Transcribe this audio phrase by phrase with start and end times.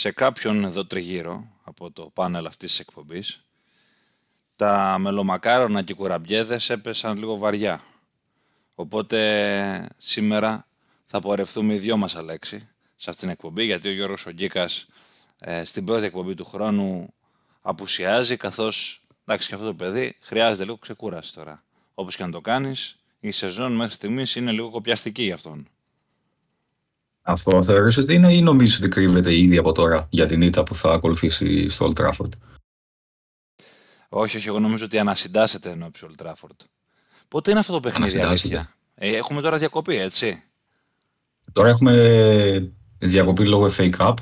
[0.00, 3.44] σε κάποιον εδώ τριγύρω από το πάνελ αυτής της εκπομπής
[4.56, 7.82] τα μελομακάρονα και οι κουραμπιέδες έπεσαν λίγο βαριά.
[8.74, 10.66] Οπότε σήμερα
[11.06, 14.86] θα πορευτούμε οι δυο μας Αλέξη σε αυτήν την εκπομπή γιατί ο Γιώργος Ογκίκας
[15.38, 17.14] ε, στην πρώτη εκπομπή του χρόνου
[17.60, 21.62] απουσιάζει καθώς εντάξει και αυτό το παιδί χρειάζεται λίγο ξεκούραση τώρα.
[21.94, 25.68] Όπως και να το κάνεις η σεζόν μέχρι στιγμής είναι λίγο κοπιαστική για αυτόν.
[27.30, 30.74] Αυτό θεωρείς ότι είναι ή νομίζεις ότι κρύβεται ήδη από τώρα για την ήττα που
[30.74, 32.30] θα ακολουθήσει στο Old Trafford;
[34.08, 36.56] Όχι, όχι, εγώ νομίζω ότι ανασυντάσσεται ενώ Old Trafford.
[37.28, 40.42] Πότε είναι αυτό το παιχνίδι, αλήθεια; Ε, έχουμε τώρα διακοπή, έτσι.
[41.52, 44.14] Τώρα έχουμε διακοπή λόγω FA Cup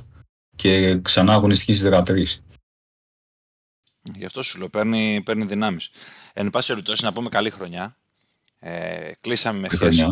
[0.57, 2.43] και ξανά αγωνιστική στις 13.
[4.15, 5.91] Γι' αυτό σου λέω, παίρνει, παίρνει δυνάμεις.
[6.33, 7.97] Εν πάση περιπτώσει, να πούμε καλή χρονιά.
[8.59, 10.07] Ε, κλείσαμε με ευχές.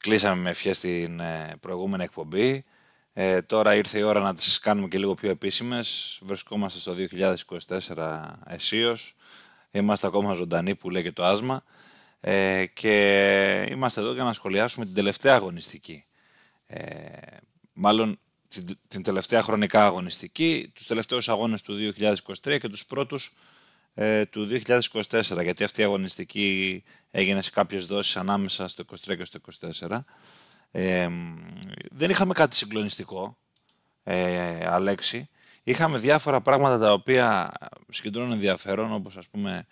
[0.00, 2.64] Κλείσαμε με ευχές την ε, προηγούμενη εκπομπή.
[3.12, 6.18] Ε, τώρα ήρθε η ώρα να τις κάνουμε και λίγο πιο επίσημες.
[6.22, 6.94] Βρισκόμαστε στο
[7.96, 9.14] 2024 αισίως.
[9.70, 11.62] Είμαστε ακόμα ζωντανοί που λέει και το άσμα.
[12.20, 16.04] Ε, και είμαστε εδώ για να σχολιάσουμε την τελευταία αγωνιστική.
[16.66, 16.82] Ε,
[17.72, 23.36] μάλλον την, την τελευταία χρονικά αγωνιστική, τους τελευταίους αγώνες του 2023 και τους πρώτους
[23.94, 29.24] ε, του 2024, γιατί αυτή η αγωνιστική έγινε σε κάποιες δόσεις ανάμεσα στο 23 και
[29.24, 29.38] στο
[29.80, 29.98] 24.
[30.70, 31.08] Ε,
[31.90, 33.36] δεν είχαμε κάτι συγκλονιστικό,
[34.02, 35.28] ε, Αλέξη.
[35.62, 37.52] Είχαμε διάφορα πράγματα τα οποία
[37.88, 39.66] συγκεντρώνουν ενδιαφέρον, όπως ας πούμε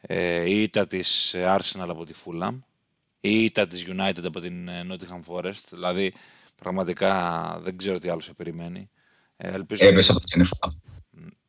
[0.00, 2.58] ε, η ήττα της Arsenal από τη Fulham,
[3.20, 6.14] η ήττα της United από την ε, Nottingham Forest, δηλαδή
[6.62, 8.90] πραγματικά δεν ξέρω τι άλλο σε περιμένει.
[9.36, 10.46] Ε, ελπίζω Έπεσε από την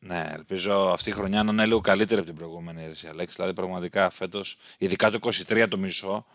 [0.08, 3.36] ναι, ελπίζω αυτή η χρονιά να είναι λίγο καλύτερη από την προηγούμενη αίρεση, Αλέξη.
[3.36, 6.26] Δηλαδή, πραγματικά φέτος, ειδικά το 23 το μισό,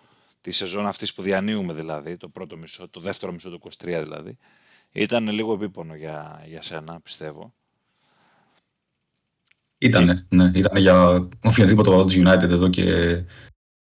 [0.41, 4.39] της σεζόν αυτής που διανύουμε δηλαδή, το πρώτο μισό, το δεύτερο μισό το 23 δηλαδή,
[4.93, 7.53] ήταν λίγο επίπονο για, για σένα, πιστεύω.
[9.79, 10.51] Ήτανε, ναι.
[10.55, 12.85] Ήταν για οποιαδήποτε το United εδώ και,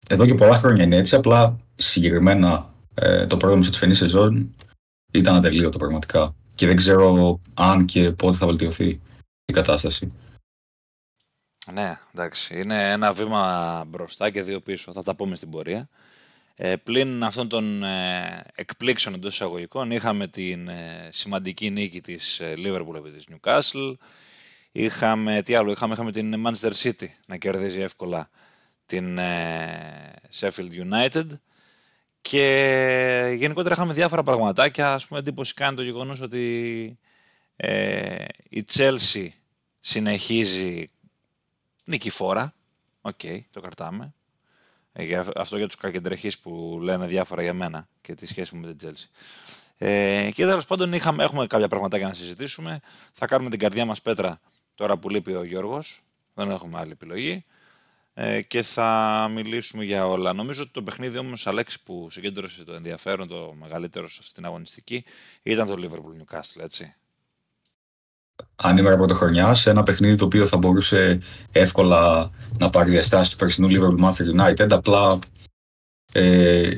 [0.09, 1.15] εδώ και πολλά χρόνια είναι έτσι.
[1.15, 4.55] Απλά συγκεκριμένα ε, το πρώτο μισό της φαινή σεζόν
[5.11, 6.35] ήταν ατελείωτο πραγματικά.
[6.55, 9.01] Και δεν ξέρω αν και πότε θα βελτιωθεί
[9.51, 10.07] η κατάσταση.
[11.73, 12.59] Ναι, εντάξει.
[12.59, 14.91] Είναι ένα βήμα μπροστά και δύο πίσω.
[14.93, 15.89] Θα τα πούμε στην πορεία.
[16.55, 22.53] Ε, πλην αυτών των ε, εκπλήξεων εντός εισαγωγικών, είχαμε την ε, σημαντική νίκη της ε,
[22.57, 23.93] Liverpool επί της Newcastle.
[24.71, 28.29] Είχαμε, τι άλλο, είχαμε, είχαμε την Manchester City να κερδίζει εύκολα
[28.85, 31.25] την ε, Sheffield United.
[32.21, 34.93] Και γενικότερα είχαμε διάφορα πραγματάκια.
[34.93, 36.97] Ας πούμε, εντύπωση κάνει το γεγονός ότι
[37.55, 39.27] ε, η Chelsea
[39.81, 40.89] συνεχίζει
[41.83, 42.53] νικηφόρα.
[43.01, 44.13] Οκ, okay, το κρατάμε.
[44.93, 48.73] Ε, αυτό για τους κακεντρεχείς που λένε διάφορα για μένα και τη σχέση μου με
[48.73, 49.05] την Chelsea.
[49.77, 52.79] Ε, και τέλος πάντων είχαμε, έχουμε κάποια πραγματάκια να συζητήσουμε.
[53.11, 54.39] Θα κάνουμε την καρδιά μας πέτρα
[54.75, 56.01] τώρα που λείπει ο Γιώργος.
[56.33, 57.45] Δεν έχουμε άλλη επιλογή.
[58.13, 60.33] Ε, και θα μιλήσουμε για όλα.
[60.33, 64.45] Νομίζω ότι το παιχνίδι όμως, Αλέξη, που συγκέντρωσε το ενδιαφέρον, το μεγαλύτερο σε αυτή την
[64.45, 65.03] αγωνιστική,
[65.43, 66.95] ήταν το Liverpool Newcastle, έτσι
[68.61, 71.19] ανήμερα πρωτοχρονιά σε ένα παιχνίδι το οποίο θα μπορούσε
[71.51, 74.67] εύκολα να πάρει διαστάσεις του περσινού Liverpool Manchester United.
[74.69, 75.19] Απλά
[76.13, 76.75] ε,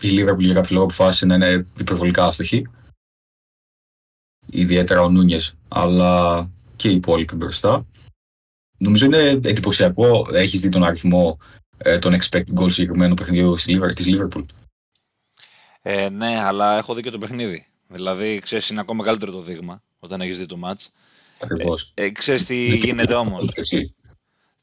[0.00, 2.66] η Liverpool για κάποιο λόγο αποφάσισε να είναι υπερβολικά άστοχη.
[4.46, 7.86] Ιδιαίτερα ο Νούνιες, αλλά και οι υπόλοιποι μπροστά.
[8.78, 10.26] Νομίζω είναι εντυπωσιακό.
[10.32, 11.38] Έχεις δει τον αριθμό
[11.78, 13.54] ε, των expected goals συγκεκριμένου παιχνιδιού
[13.94, 14.44] της Liverpool.
[15.82, 17.66] Ε, ναι, αλλά έχω δει και το παιχνίδι.
[17.88, 20.86] Δηλαδή, ξέρεις, είναι ακόμα καλύτερο το δείγμα όταν έχεις δει το match.
[21.40, 21.92] Ακριβώς.
[21.94, 23.48] Ε, ε, ξέρεις τι γίνεται όμως;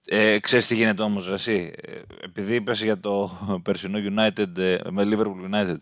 [0.06, 1.92] Ε, ξέρεις τι γίνεται όμως εσύ; Ε,
[2.24, 3.32] επειδή είπες για το
[3.64, 5.78] περσινό United ε, με Liverpool United.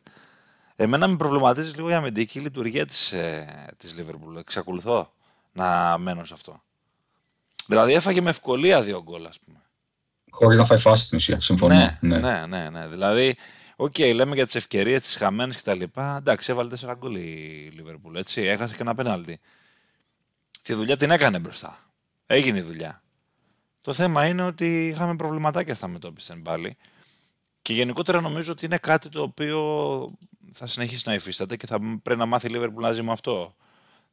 [0.75, 3.45] Εμένα με προβληματίζει λίγο η αμυντική λειτουργία της, ε,
[3.77, 4.37] της Liverpool.
[4.39, 5.11] Εξακολουθώ
[5.53, 6.61] να μένω σε αυτό.
[7.67, 9.61] Δηλαδή έφαγε με ευκολία δύο γκολ, ας πούμε.
[10.29, 11.75] Χωρίς να φάει φάση στην ουσία, συμφωνώ.
[11.75, 12.45] Ναι, ναι, ναι.
[12.45, 12.87] ναι, ναι.
[12.87, 13.35] Δηλαδή
[13.75, 15.81] Οκ, okay, λέμε για τις ευκαιρίες, τις χαμένες κτλ.
[16.17, 18.15] Εντάξει, έβαλε 4 γκολ η Λίβερπουλ.
[18.15, 19.39] Έτσι, έχασε και ένα πέναλτι.
[20.65, 21.91] Τη δουλειά την έκανε μπροστά.
[22.25, 23.03] Έγινε η δουλειά.
[23.81, 26.77] Το θέμα είναι ότι είχαμε προβληματάκια στην αντιμετώπιση πάλι.
[27.61, 30.09] Και γενικότερα νομίζω ότι είναι κάτι το οποίο
[30.51, 33.55] θα συνεχίσει να υφίσταται και θα πρέπει να μάθει η Λίβερπουλ να ζει με αυτό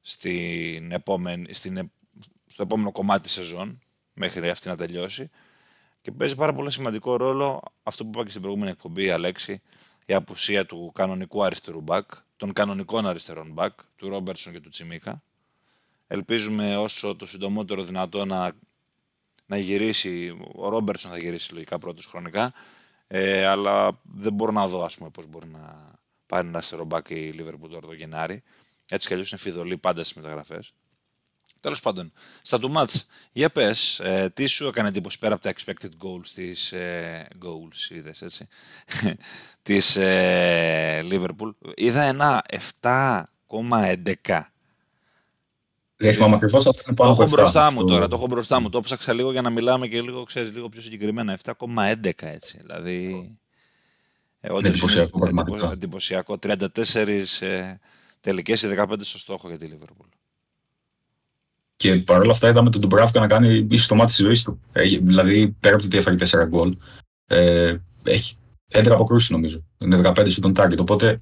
[0.01, 1.91] στην επόμενη, στην,
[2.47, 3.79] στο επόμενο κομμάτι της σεζόν,
[4.13, 5.31] μέχρι αυτή να τελειώσει.
[6.01, 9.63] Και παίζει πάρα πολύ σημαντικό ρόλο αυτό που είπα και στην προηγούμενη εκπομπή, Αλέξη,
[10.07, 15.23] η απουσία του κανονικού αριστερού μπακ, των κανονικών αριστερών μπακ, του Ρόμπερτσον και του Τσιμίκα.
[16.15, 18.53] Ελπίζουμε όσο το συντομότερο δυνατό να,
[19.47, 22.53] να γυρίσει, ο Ρόμπερτσον θα γυρίσει λογικά πρώτος χρονικά,
[23.07, 25.93] ε, αλλά δεν μπορώ να δω ας πούμε πώς μπορεί να
[26.27, 28.43] πάρει ένα αριστερό μπακ η Λίβερπουλ τώρα το Γενάρη.
[28.89, 30.75] Έτσι κι αλλιώς είναι φιδωλή πάντα στις μεταγραφές.
[31.61, 32.13] Τέλος πάντων,
[32.43, 36.27] στα του μάτς, για πες, ε, τι σου έκανε εντύπωση πέρα από τα expected goals
[36.35, 36.73] της.
[36.73, 38.49] Ε, goals, είδες έτσι.
[39.63, 41.53] της ε, Liverpool.
[41.75, 42.45] Είδα ένα
[42.81, 44.52] 7,11.
[46.03, 48.69] Δεν θυμάμαι ακριβώς Το έχω μπροστά μου τώρα, το έχω μπροστά μου.
[48.69, 51.39] Το ψάξα λίγο για να μιλάμε και λίγο, ξέρεις, λίγο πιο συγκεκριμένα.
[51.45, 52.59] 7,11 έτσι.
[52.61, 53.31] Δηλαδή.
[54.41, 56.39] Ε, εντυπωσιακό, είναι εντυπωσιακό.
[56.43, 56.67] 34
[57.41, 57.79] ε,
[58.21, 60.09] τελικές ή 15 στο στόχο για τη Liverpool.
[61.77, 64.61] Και παρόλα αυτά είδαμε τον Ντουμπράφκα να κάνει ίσως το μάτι της ζωής του.
[64.73, 66.77] Ε, δηλαδή, πέρα από το ότι έφαγε 4 γκολ,
[67.27, 68.37] ε, έχει
[68.73, 69.65] 11 αποκρούσεις νομίζω.
[69.79, 70.79] Είναι 15 στον target.
[70.79, 71.19] Οπότε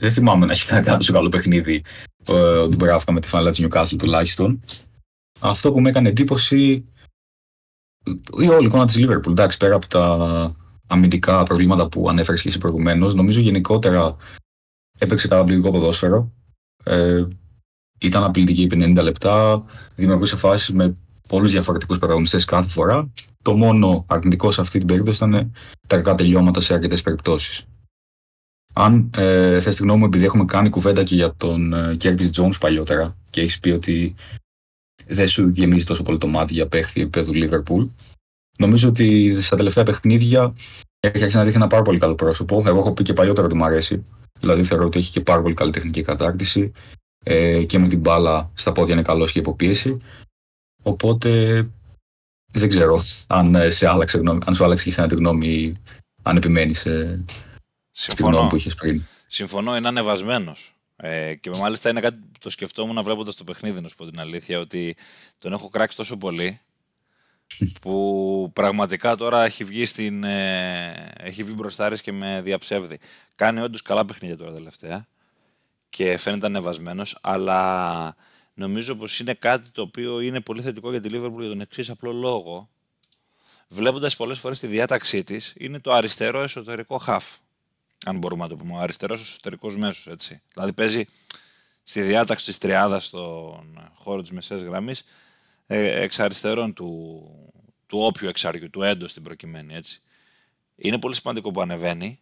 [0.00, 1.84] δεν θυμάμαι να έχει κάνει ένα τόσο καλό παιχνίδι
[2.28, 4.60] ε, ο Ντουμπράφκα με τη φανέλα της Newcastle τουλάχιστον.
[5.40, 6.84] Αυτό που με έκανε εντύπωση.
[8.40, 9.28] η όλη εικόνα της Liverpool.
[9.28, 10.56] Εντάξει, πέρα από τα
[10.86, 14.16] αμυντικά προβλήματα που ανέφερες και εσύ προηγουμένως, νομίζω γενικότερα
[14.98, 16.32] έπαιξε καταπληκτικό ποδόσφαιρο.
[16.84, 17.24] Ε,
[18.00, 20.96] ήταν απειλητική 50 λεπτά, δημιουργούσε φάσεις με
[21.28, 23.12] πολλούς διαφορετικούς πρωταγωνιστές κάθε φορά.
[23.42, 25.52] Το μόνο αρνητικό σε αυτή την περίπτωση ήταν
[25.86, 27.66] τα κακά τελειώματα σε αρκετές περιπτώσεις.
[28.80, 32.30] Αν ε, θες τη γνώμη μου, επειδή έχουμε κάνει κουβέντα και για τον ε, Curtis
[32.34, 34.14] Jones παλιότερα και έχεις πει ότι
[35.06, 37.84] δεν σου γεμίζει τόσο πολύ το μάτι για παίχτη επιπέδου Λίβερπουλ,
[38.58, 40.54] νομίζω ότι στα τελευταία παιχνίδια
[41.00, 42.62] έχει αρχίσει να δείχνει ένα πάρα πολύ καλό πρόσωπο.
[42.66, 44.02] Εγώ έχω πει και παλιότερα ότι μου αρέσει.
[44.40, 46.72] Δηλαδή θεωρώ ότι έχει και πάρα πολύ καλή τεχνική κατάρτιση
[47.24, 50.00] ε, και με την μπάλα στα πόδια είναι καλός και υπό πίεση.
[50.82, 51.62] Οπότε
[52.52, 55.74] δεν ξέρω αν, ε, σε άλλαξε, αν σου άλλαξε και τη γνώμη
[56.22, 56.86] αν επιμένεις
[58.06, 59.02] ε, στη γνώμη που είχες πριν.
[59.26, 60.72] Συμφωνώ, είναι ανεβασμένος.
[60.96, 64.20] Ε, και μάλιστα είναι κάτι που το σκεφτόμουν βλέποντας το παιχνίδι, να σου πω την
[64.20, 64.96] αλήθεια, ότι
[65.38, 66.60] τον έχω κράξει τόσο πολύ
[67.80, 72.98] που πραγματικά τώρα έχει βγει, στην, ε, έχει βγει μπροστάρης και με διαψεύδει.
[73.34, 75.06] Κάνει όντως καλά παιχνίδια τώρα τελευταία
[75.88, 78.16] και φαίνεται ανεβασμένος, αλλά
[78.54, 81.90] νομίζω πως είναι κάτι το οποίο είναι πολύ θετικό για τη Liverpool για τον εξής
[81.90, 82.68] απλό λόγο.
[83.68, 87.20] Βλέποντας πολλές φορές τη διάταξή της, είναι το αριστερό εσωτερικό half.
[88.06, 88.74] Αν μπορούμε να το πούμε.
[88.74, 90.42] Ο αριστερός εσωτερικός μέσος, έτσι.
[90.54, 91.04] Δηλαδή παίζει
[91.82, 95.04] στη διάταξη της τριάδας στον χώρο της μεσαίας γραμμής
[95.66, 97.22] ε, εξ αριστερών του,
[97.86, 100.00] του όποιου εξαριού, του έντος στην προκειμένη, έτσι.
[100.76, 102.20] Είναι πολύ σημαντικό που ανεβαίνει,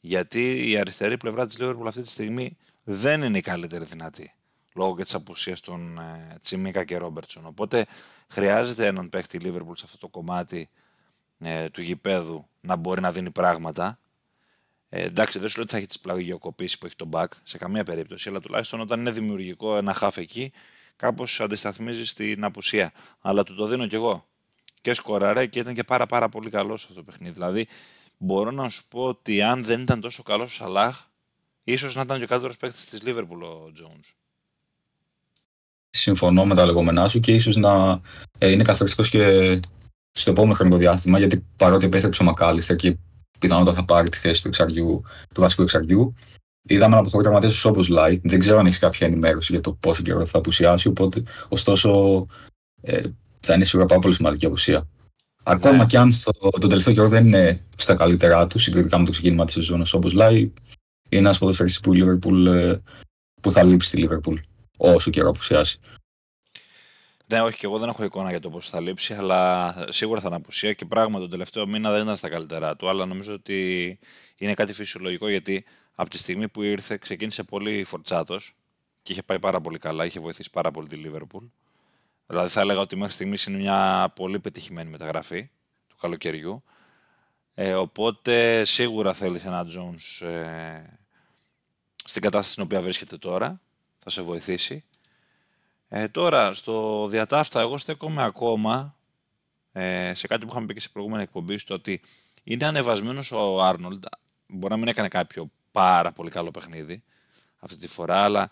[0.00, 4.34] γιατί η αριστερή πλευρά της Liverpool αυτή τη στιγμή δεν είναι η καλύτερη δυνατή,
[4.74, 7.46] λόγω και της απουσίας των ε, Τσιμίκα και Ρόμπερτσον.
[7.46, 7.86] Οπότε
[8.28, 10.68] χρειάζεται έναν παίχτη Liverpool σε αυτό το κομμάτι
[11.38, 13.98] ε, του γηπέδου να μπορεί να δίνει πράγματα.
[14.96, 17.58] Ε, εντάξει, δεν σου λέω ότι θα έχει τις πλαγιοκοπήσεις που έχει τον back σε
[17.58, 20.52] καμία περίπτωση, αλλά τουλάχιστον όταν είναι δημιουργικό ένα χάφ εκεί,
[20.96, 22.92] κάπως αντισταθμίζεις την απουσία.
[23.20, 24.26] Αλλά του το δίνω κι εγώ.
[24.80, 27.32] Και σκοραρέ και ήταν και πάρα, πάρα πολύ καλό σε αυτό το παιχνίδι.
[27.32, 27.66] Δηλαδή,
[28.18, 31.04] μπορώ να σου πω ότι αν δεν ήταν τόσο καλός ο Σαλάχ,
[31.64, 34.12] ίσως να ήταν και ο καλύτερος παίκτης της Λίβερπουλ ο Jones.
[35.90, 38.00] Συμφωνώ με τα λεγόμενά σου και ίσως να
[38.38, 39.60] ε, είναι καθοριστικός και
[40.12, 42.96] στο επόμενο χρονικό διάστημα, γιατί παρότι επέστρεψε ο Μακάλιστερ και
[43.46, 45.02] πιθανότατα θα πάρει τη θέση του, εξαριού,
[45.34, 46.14] του βασικού εξαριού,
[46.66, 48.20] Είδαμε να αποχωρεί τραυματίες όπως Λάι.
[48.22, 50.88] Δεν ξέρω αν έχεις κάποια ενημέρωση για το πόσο καιρό θα απουσιάσει.
[50.88, 52.26] Οπότε, ωστόσο,
[52.82, 53.00] ε,
[53.40, 54.88] θα είναι σίγουρα πάρα πολύ σημαντική απουσία.
[55.42, 55.86] Ακόμα ναι.
[55.86, 59.44] και αν στο, τον τελευταίο καιρό δεν είναι στα καλύτερά τους συγκριτικά με το ξεκίνημα
[59.44, 60.52] της σεζόν όπως Λάι, είναι
[61.08, 62.76] ένας ποδοσφαιριστής που, Liverpool, ε,
[63.42, 64.36] που θα λείψει στη Liverpool
[64.76, 65.78] όσο καιρό απουσιάσει.
[67.26, 70.26] Ναι, όχι, και εγώ δεν έχω εικόνα για το πώς θα λείψει, αλλά σίγουρα θα
[70.26, 72.88] είναι απουσία και πράγμα τον τελευταίο μήνα δεν ήταν στα καλύτερά του.
[72.88, 73.98] Αλλά νομίζω ότι
[74.36, 78.54] είναι κάτι φυσιολογικό γιατί από τη στιγμή που ήρθε ξεκίνησε πολύ φορτσάτος
[79.02, 81.44] και είχε πάει πάρα πολύ καλά, είχε βοηθήσει πάρα πολύ τη Λίβερπουλ.
[82.26, 85.50] Δηλαδή θα έλεγα ότι μέχρι στιγμής είναι μια πολύ πετυχημένη μεταγραφή
[85.88, 86.62] του καλοκαιριού.
[87.54, 90.82] Ε, οπότε σίγουρα θέλει ένα Jones ε,
[92.04, 93.60] στην κατάσταση στην οποία βρίσκεται τώρα.
[93.98, 94.84] Θα σε βοηθήσει.
[95.96, 98.96] Ε, τώρα, στο διατάφτα, εγώ στέκομαι ακόμα
[99.72, 102.00] ε, σε κάτι που είχαμε πει και σε προηγούμενη εκπομπή, στο ότι
[102.44, 104.04] είναι ανεβασμένος ο Άρνολντ.
[104.46, 107.02] Μπορεί να μην έκανε κάποιο πάρα πολύ καλό παιχνίδι
[107.58, 108.50] αυτή τη φορά, αλλά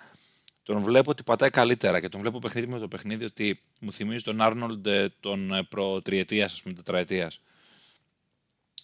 [0.63, 4.25] τον βλέπω ότι πατάει καλύτερα και τον βλέπω παιχνίδι με το παιχνίδι ότι μου θυμίζει
[4.25, 4.89] τον Άρνολντ
[5.21, 7.41] τον ε, προ-τριετίας, ας πούμε, τετραετίας.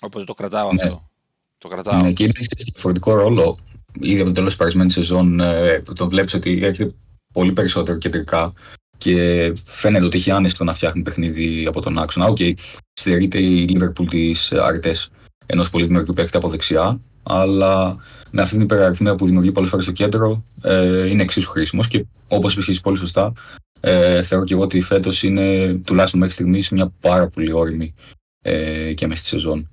[0.00, 0.82] Οπότε το κρατάω ναι.
[0.82, 1.10] αυτό.
[1.58, 2.00] Το κρατάω.
[2.00, 3.58] Ναι, και είναι σε διαφορετικό ρόλο.
[4.00, 6.94] Ήδη από το τέλος της περασμένης σεζόν, ε, τον βλέπεις ότι έχει
[7.32, 8.52] πολύ περισσότερο κεντρικά
[8.98, 12.26] και φαίνεται ότι έχει άνεση το να φτιάχνει παιχνίδι από τον άξονα.
[12.26, 12.52] Okay,
[12.92, 15.10] στερείται η Liverpool τις αρετές
[15.46, 17.96] ενός πολύ δημιουργικού παίχτη από δεξιά, αλλά
[18.30, 22.04] με αυτή την υπεραριθμία που δημιουργεί πολλές φορές στο κέντρο ε, είναι εξίσου χρήσιμος και
[22.28, 23.32] όπως είπε πολύ σωστά,
[23.80, 27.94] ε, θεωρώ και εγώ ότι φέτος είναι τουλάχιστον μέχρι στιγμής μια πάρα πολύ όρημη
[28.40, 29.70] ε, και μέσα στη σεζόν.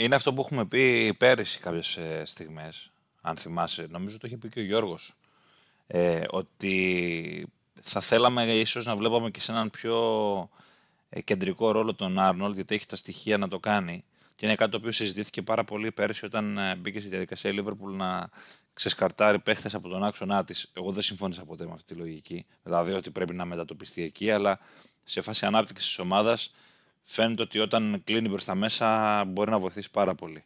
[0.00, 3.86] Είναι αυτό που έχουμε πει πέρυσι κάποιες στιγμές, αν θυμάσαι.
[3.90, 5.14] Νομίζω το είχε πει και ο Γιώργος.
[5.90, 7.46] Ε, ότι
[7.82, 9.98] θα θέλαμε ίσως να βλέπαμε και σε έναν πιο
[11.08, 14.04] ε, κεντρικό ρόλο τον Άρνολ, γιατί έχει τα στοιχεία να το κάνει.
[14.34, 17.54] Και είναι κάτι το οποίο συζητήθηκε πάρα πολύ πέρσι όταν ε, μπήκε στη διαδικασία η
[17.58, 18.28] Liverpool να
[18.72, 20.70] ξεσκαρτάρει παίχτες από τον άξονά της.
[20.72, 22.46] Εγώ δεν συμφώνησα ποτέ με αυτή τη λογική.
[22.62, 24.58] Δηλαδή ότι πρέπει να μετατοπιστεί εκεί, αλλά
[25.04, 26.54] σε φάση ανάπτυξης της ομάδας
[27.02, 30.44] φαίνεται ότι όταν κλείνει προς τα μέσα μπορεί να βοηθήσει πάρα πολύ.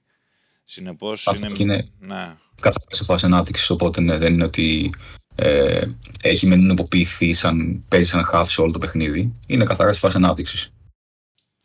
[0.64, 1.52] Συνεπώς είναι.
[1.56, 2.36] είναι ναι.
[2.60, 4.92] καθαρά σε φάση ανάπτυξης, οπότε ναι, δεν είναι ότι
[5.34, 5.82] ε,
[6.22, 9.32] έχει μεν νομοποιηθεί σαν παίζει σαν half σε όλο το παιχνίδι.
[9.46, 10.72] Είναι καθαρά σε φάση ανάπτυξης.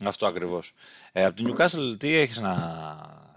[0.04, 0.72] Αυτό ακριβώς.
[1.12, 2.56] Ε, από την Newcastle τι έχεις να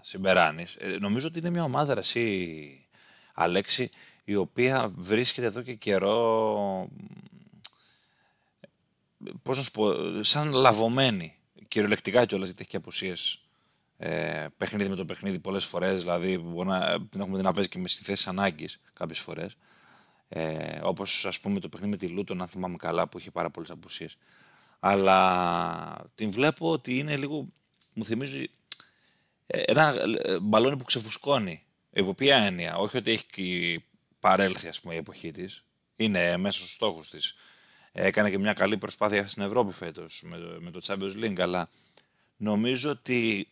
[0.02, 0.66] συμπεράνει.
[0.78, 2.88] Ε, νομίζω ότι είναι μια ομάδα εσύ,
[3.34, 3.88] Αλέξη,
[4.24, 6.88] η οποία βρίσκεται εδώ και καιρό.
[9.42, 11.36] Πώς να σου πω, σαν λαβωμένη.
[11.68, 13.42] Κυριολεκτικά κιόλας γιατί έχει και απουσίες.
[13.96, 16.00] Ε, παιχνίδι με το παιχνίδι πολλές φορές.
[16.00, 19.56] Δηλαδή, μπορεί να την έχουμε δει να παίζει και με στη θέση ανάγκης κάποιες φορές.
[20.34, 23.50] Ε, Όπως ας πούμε το παιχνίδι με τη Λούτον, αν θυμάμαι καλά, που είχε πάρα
[23.50, 24.16] πολλές απουσίες.
[24.80, 27.48] Αλλά την βλέπω ότι είναι λίγο.
[27.92, 28.50] Μου θυμίζει
[29.46, 31.62] ε, ένα ε, μπαλόνι που ξεφουσκώνει.
[31.90, 33.84] Υπό ποια έννοια, όχι ότι έχει
[34.20, 35.64] παρέλθει ας πούμε, η εποχή της.
[35.96, 37.34] Είναι μέσα στους στόχους της.
[37.92, 41.68] Έκανε και μια καλή προσπάθεια στην Ευρώπη φέτος με, με το Champions League, αλλά
[42.36, 43.48] νομίζω ότι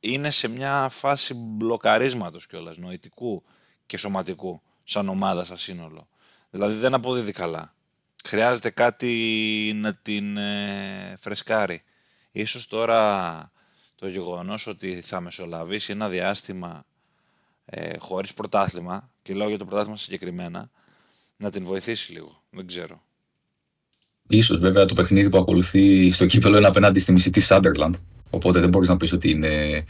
[0.00, 3.44] είναι σε μια φάση μπλοκαρίσματος κιόλας, νοητικού
[3.86, 6.08] και σωματικού σαν ομάδα, σαν σύνολο.
[6.50, 7.74] Δηλαδή δεν αποδίδει καλά.
[8.24, 11.82] Χρειάζεται κάτι να την ε, φρεσκάρει.
[12.32, 13.52] Ίσως τώρα
[13.94, 16.86] το γεγονός ότι θα μεσολαβήσει ένα διάστημα
[17.64, 20.70] ε, χωρίς πρωτάθλημα, και λέω για το πρωτάθλημα συγκεκριμένα,
[21.36, 22.42] να την βοηθήσει λίγο.
[22.50, 23.02] Δεν ξέρω.
[24.28, 27.94] Ίσως βέβαια το παιχνίδι που ακολουθεί στο κύπελο είναι απέναντι στη μισή της Σάντερλαντ.
[28.30, 29.84] Οπότε δεν μπορείς να πεις ότι είναι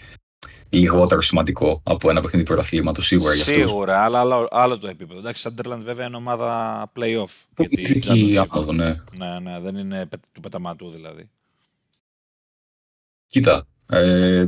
[0.71, 3.69] λιγότερο σημαντικό από ένα παιχνίδι πρωταθλήματος σίγουρα για αυτούς.
[3.69, 5.21] Σίγουρα, αλλά άλλο, άλλο το επίπεδο.
[5.21, 7.45] Εντάξει, Σάντερλαντ βέβαια είναι ομάδα playoff.
[7.55, 8.97] Πολιτική άπαδο, ναι.
[9.19, 11.31] Ναι, ναι, δεν είναι του πεταματού δηλαδή.
[13.27, 14.47] Κοίτα, ε,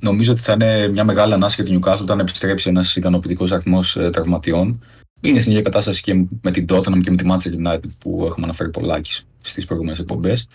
[0.00, 3.96] νομίζω ότι θα είναι μια μεγάλη ανάσκεια για την Newcastle όταν επιστρέψει ένας ικανοποιητικός αριθμός
[3.96, 4.84] ε, τραυματιών.
[5.20, 8.46] Είναι στην ίδια κατάσταση και με την Tottenham και με τη Manchester United που έχουμε
[8.46, 10.48] αναφέρει πολλάκι στις προηγούμενες εκπομπές.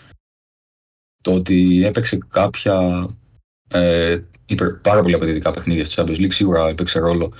[1.22, 3.06] Το ότι έπαιξε κάποια
[3.68, 4.18] ε,
[4.82, 7.32] πάρα πολύ απαιτητικά παιχνίδια στη Champions League σίγουρα έπαιξε ρόλο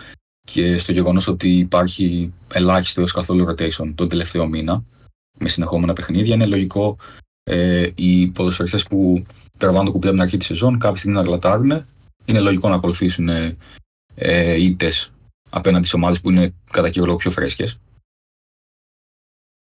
[0.47, 4.85] και στο γεγονός ότι υπάρχει ελάχιστο έως καθόλου rotation τον τελευταίο μήνα
[5.38, 6.35] με συνεχόμενα παιχνίδια.
[6.35, 6.97] Είναι λογικό
[7.42, 9.23] ε, οι ποδοσφαιριστές που
[9.59, 11.85] τραβάνε το κουμπί από την αρχή της σεζόν κάποια στιγμή να γλατάρουν.
[12.25, 13.56] Είναι λογικό να ακολουθήσουν ε,
[14.14, 15.12] ε, ήττες
[15.50, 17.78] απέναντι σε ομάδες που είναι κατά κύριο λόγο πιο φρέσκες.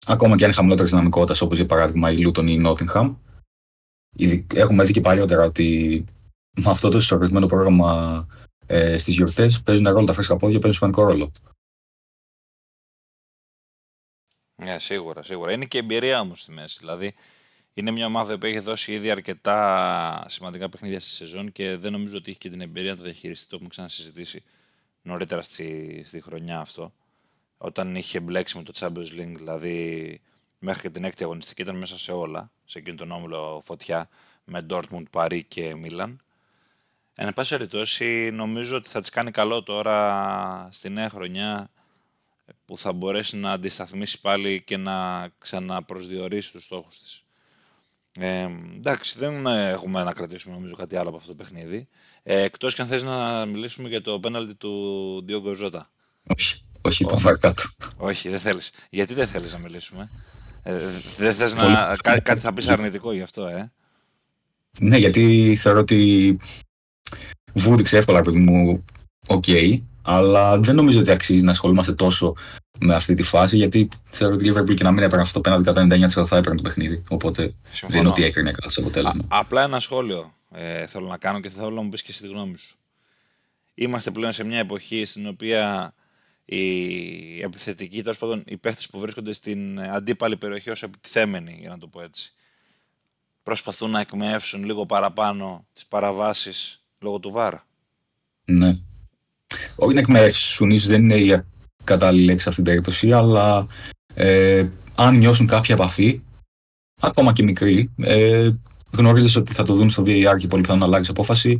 [0.05, 3.15] Ακόμα και αν είναι χαμηλότερης δυναμικότητας, όπως για παράδειγμα η Luton ή η Nottingham.
[4.53, 6.05] Έχουμε δει και παλιότερα ότι
[6.55, 8.27] με αυτό το ισορροπημένο πρόγραμμα
[8.65, 11.31] ε, στις γιορτές παίζουν ρόλο τα φρέσκα πόδια, παίζουν σημαντικό ρόλο.
[14.55, 15.51] Ναι, σίγουρα, σίγουρα.
[15.51, 16.77] Είναι και εμπειρία όμως στη μέση.
[16.79, 17.13] Δηλαδή,
[17.73, 22.17] είναι μια ομάδα που έχει δώσει ήδη αρκετά σημαντικά παιχνίδια στη σεζόν και δεν νομίζω
[22.17, 23.47] ότι έχει και την εμπειρία να το διαχειριστεί.
[23.47, 24.43] Το έχουμε ξανασυζητήσει
[25.01, 26.93] νωρίτερα στη, στη χρονιά αυτό.
[27.57, 30.21] Όταν είχε μπλέξει με το Champions League, δηλαδή
[30.59, 34.09] μέχρι και την έκτη αγωνιστική ήταν μέσα σε όλα, σε εκείνο τον όμιλο φωτιά
[34.43, 36.15] με Dortmund, Paris και Milan.
[37.15, 41.69] Εν πάση περιπτώσει, νομίζω ότι θα της κάνει καλό τώρα στη νέα χρονιά
[42.65, 47.23] που θα μπορέσει να αντισταθμίσει πάλι και να ξαναπροσδιορίσει τους στόχους της.
[48.19, 51.87] Ε, εντάξει, δεν έχουμε να κρατήσουμε νομίζω κάτι άλλο από αυτό το παιχνίδι.
[52.23, 55.87] Ε, εκτός και αν θες να μιλήσουμε για το πέναλτι του Ντιόγκο Ζότα.
[56.37, 57.63] Όχι, όχι, πάμε κάτω.
[57.97, 58.71] Όχι, δεν θέλεις.
[58.89, 60.09] Γιατί δεν θέλεις να μιλήσουμε;
[60.63, 60.77] Ε,
[61.17, 61.95] δεν θες να...
[62.23, 63.71] κάτι θα πεις αρνητικό γι' αυτό, ε;
[64.79, 66.39] Ναι, γιατί θεωρώ ότι
[67.53, 68.83] βούτηξε εύκολα, παιδί μου,
[69.27, 72.35] okay, αλλά δεν νομίζω ότι αξίζει να ασχολούμαστε τόσο
[72.79, 75.41] με αυτή τη φάση, γιατί θεωρώ ότι η Liverpool και να μην έπαιρνε αυτό το
[75.41, 75.87] πέναντι κατά
[76.21, 77.03] 99% θα έπαιρνε το παιχνίδι.
[77.09, 77.91] Οπότε Συμφωνώ.
[77.91, 79.25] δεν είναι ότι έκρινε καλά το αποτέλεσμα.
[79.27, 82.57] απλά ένα σχόλιο ε, θέλω να κάνω και θέλω να μου πεις και στη γνώμη
[82.57, 82.75] σου.
[83.73, 85.93] Είμαστε πλέον σε μια εποχή στην οποία
[86.45, 91.77] οι επιθετικοί, τέλος πάντων οι παίχτες που βρίσκονται στην αντίπαλη περιοχή ως επιτιθέμενοι, για να
[91.77, 92.33] το πω έτσι,
[93.43, 97.65] προσπαθούν να εκμεύσουν λίγο παραπάνω τις παραβάσεις λόγω του βάρα.
[98.45, 98.77] Ναι.
[99.75, 101.43] Όχι να εκμεύσουν, ίσως δεν είναι η
[101.83, 103.67] κατάλληλη λέξη αυτή την περίπτωση, αλλά
[104.13, 106.21] ε, αν νιώσουν κάποια επαφή,
[107.01, 108.49] ακόμα και μικρή, ε,
[108.91, 111.59] γνωρίζεις ότι θα το δουν στο VAR και πολύ θα να αλλάξεις απόφαση,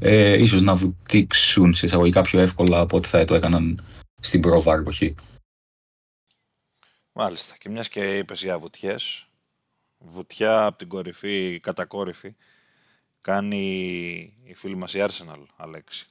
[0.00, 3.84] ε, ίσως να βουτήξουν σε εισαγωγικά πιο εύκολα από ό,τι θα το έκαναν
[4.20, 5.14] στην προ εποχή.
[7.12, 7.54] Μάλιστα.
[7.58, 9.26] Και μιας και είπες για βουτιές,
[9.98, 12.34] βουτιά από την κορυφή, κατακόρυφη,
[13.20, 13.58] κάνει
[14.44, 16.06] η φίλη μας η Arsenal, Αλέξη.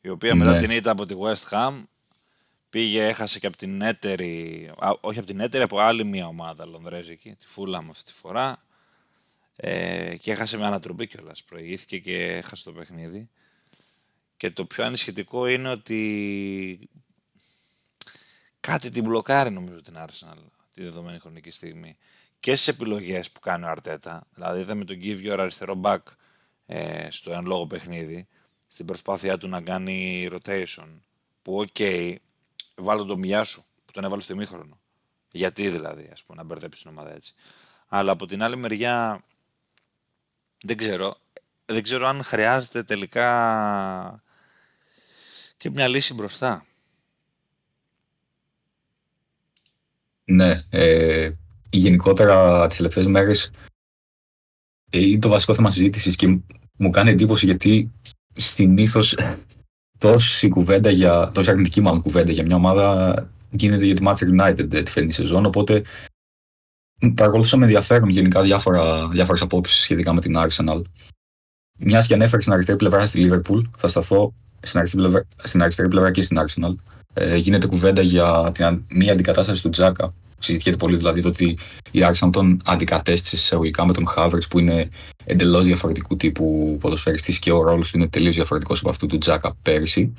[0.00, 0.58] Η οποία μετά ναι.
[0.58, 1.82] την ήττα από τη West Ham
[2.70, 4.70] Πήγε, έχασε και από την έτερη,
[5.00, 8.62] όχι από την έτερη, από άλλη μια ομάδα Λονδρέζικη, τη Φούλα με αυτή τη φορά.
[9.56, 11.42] Ε, και έχασε με ανατροπή κιόλας.
[11.42, 13.28] Προηγήθηκε και έχασε το παιχνίδι.
[14.36, 16.88] Και το πιο ανησυχητικό είναι ότι
[18.60, 20.38] κάτι την μπλοκάρει νομίζω την Arsenal
[20.74, 21.96] τη δεδομένη χρονική στιγμή.
[22.40, 24.26] Και στι επιλογές που κάνει ο Αρτέτα.
[24.34, 25.98] Δηλαδή είδαμε τον Give αριστερό back
[26.66, 28.28] ε, στο εν λόγω παιχνίδι.
[28.66, 30.88] Στην προσπάθειά του να κάνει rotation.
[31.42, 32.14] Που okay,
[32.76, 34.80] βάλω τον Μιά σου που τον έβαλε στο ημίχρονο.
[35.30, 37.34] Γιατί δηλαδή, ας πούμε, να μπερδέψει την ομάδα έτσι.
[37.88, 39.24] Αλλά από την άλλη μεριά
[40.64, 41.16] δεν ξέρω.
[41.64, 44.22] Δεν ξέρω αν χρειάζεται τελικά
[45.56, 46.66] και μια λύση μπροστά.
[50.24, 50.60] Ναι.
[50.70, 51.30] Ε,
[51.70, 53.50] γενικότερα τις τελευταίες μέρες
[54.90, 56.38] ε, είναι το βασικό θέμα συζήτησης και
[56.76, 57.92] μου κάνει εντύπωση γιατί
[58.32, 59.18] συνήθως
[59.98, 63.14] τόση κουβέντα για, τόση αρνητική μάλλον κουβέντα για μια ομάδα
[63.50, 65.82] γίνεται για τη Manchester United τη φετινή σεζόν, οπότε
[67.14, 70.82] παρακολουθούσα με ενδιαφέρον γενικά διάφορα, διάφορες απόψεις σχετικά με την Arsenal.
[71.78, 75.88] Μιας και ανέφερε στην αριστερή πλευρά στη Liverpool, θα σταθώ στην αριστερή πλευρά, στην αριστερή
[75.88, 76.74] πλευρά και στην Arsenal.
[77.14, 80.14] Ε, γίνεται κουβέντα για την μία αντικατάσταση του Τζάκα.
[80.38, 81.58] Συζητιέται πολύ δηλαδή το ότι
[81.90, 84.88] η Arsenal τον αντικατέστησε εισαγωγικά με τον Havertz που είναι
[85.24, 89.56] εντελώς διαφορετικού τύπου ποδοσφαιριστής και ο ρόλος του είναι τελείως διαφορετικός από αυτού του Τζάκα
[89.62, 90.12] πέρυσι.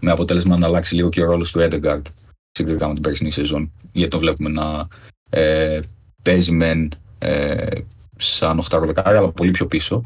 [0.00, 2.02] Με αποτέλεσμα να αλλάξει λίγο και ο ρόλος του Edegard
[2.50, 3.72] συγκριτικά με την περσινή σεζόν.
[3.92, 4.86] Γιατί το βλέπουμε να
[5.30, 5.80] ε,
[6.22, 7.80] παίζει μεν ε,
[8.16, 10.02] σαν 8 αλλά πολύ πιο πίσω.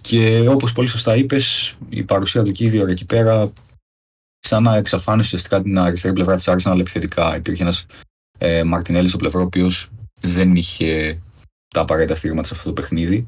[0.00, 3.52] Και όπως πολύ σωστά είπες, η παρουσία του Κίβιορ εκεί πέρα
[4.48, 7.36] σαν να εξαφάνισε ουσιαστικά την αριστερή πλευρά της Arsenal επιθετικά.
[7.36, 7.86] Υπήρχε ένας
[8.38, 11.20] ε, Μαρτινέλη στο πλευρό, ο οποίος δεν είχε
[11.68, 13.24] τα απαραίτητα στήριγματα σε αυτό το παιχνίδι.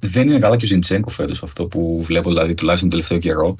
[0.00, 3.56] Δεν είναι καλά και ο Ζιντσέγκο φέτος αυτό που βλέπω, δηλαδή τουλάχιστον τον τελευταίο καιρό.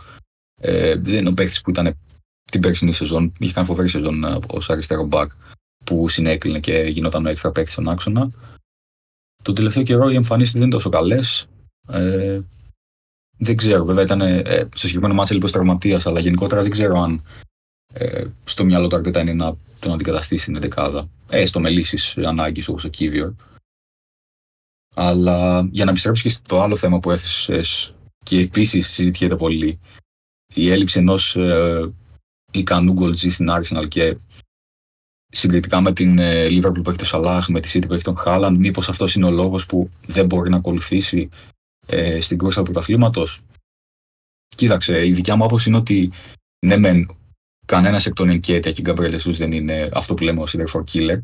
[0.60, 1.96] Ε, δεν είναι ο παίχτη που ήταν
[2.44, 3.32] την περσινή σεζόν.
[3.38, 5.30] Είχε κάνει φοβερή σεζόν ε, ως αριστερό μπακ
[5.84, 8.30] που συνέκλεινε και γινόταν ο έξτρα παίκτης στον άξονα.
[9.42, 11.46] Το τελευταίο καιρό οι εμφανίσεις δεν είναι τόσο καλές.
[11.88, 12.40] Ε,
[13.42, 14.42] δεν ξέρω, βέβαια ήταν ε,
[14.74, 17.22] στο συγκεκριμένο μάτσο λίγο τραυματία, αλλά γενικότερα δεν ξέρω αν
[17.92, 21.08] ε, στο μυαλό του αρκετά είναι να τον αντικαταστήσει στην δεκάδα.
[21.28, 23.32] Έστω με λύσει ανάγκης όπως ο Κίβιορ.
[24.94, 29.78] Αλλά για να επιστρέψεις και στο άλλο θέμα που έθεσες και επίσης συζητιέται πολύ,
[30.54, 31.92] η έλλειψη ενός ε,
[32.50, 34.16] ικανού γκολτζή στην Arsenal και
[35.28, 38.16] συγκριτικά με την ε, Liverpool που έχει το Σαλάχ, με τη City που έχει τον
[38.16, 41.28] Χάλαντ, μήπως αυτός είναι ο λόγος που δεν μπορεί να ακολουθήσει
[41.86, 43.40] ε, στην κούρσα του πρωταθλήματος.
[44.56, 46.12] Κοίταξε, η δικιά μου άποψη είναι ότι
[46.66, 47.06] ναι, μεν
[47.66, 51.20] κανένας εκ των Ενκέτια και Γκαμπρέλ δεν είναι αυτό που λέμε ο Center for Killer.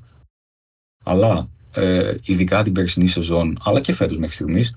[1.05, 4.75] Αλλά ε, ειδικά την περσινή σεζόν, αλλά και φέτος μέχρι στιγμής,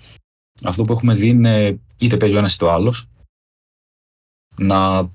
[0.63, 3.07] αυτό που έχουμε δει είναι είτε παίζει ο ένας είτε ο άλλος
[4.55, 5.09] να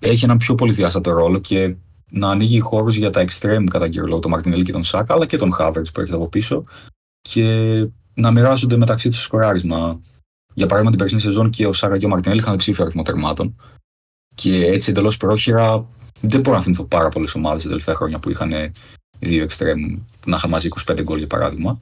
[0.00, 1.76] έχει έναν πιο πολυδιάστατο ρόλο και
[2.10, 5.26] να ανοίγει χώρους για τα extreme κατά κύριο λόγο, τον Μαρτινέλη και τον Σάκα, αλλά
[5.26, 6.64] και τον Havertz που έρχεται από πίσω
[7.20, 7.88] και
[8.20, 10.00] να μοιράζονται μεταξύ τους σκοράρισμα.
[10.54, 13.60] Για παράδειγμα, την περσινή σεζόν και ο Σάκα και ο Μαρτινέλη είχαν ψήφιο αριθμό τερμάτων.
[14.34, 15.86] Και έτσι εντελώς πρόχειρα
[16.20, 18.52] δεν μπορώ να θυμηθώ πάρα πολλές ομάδες τα τελευταία χρόνια που είχαν
[19.18, 21.80] δύο extreme που να είχαν μαζί 25 γκολ για παράδειγμα.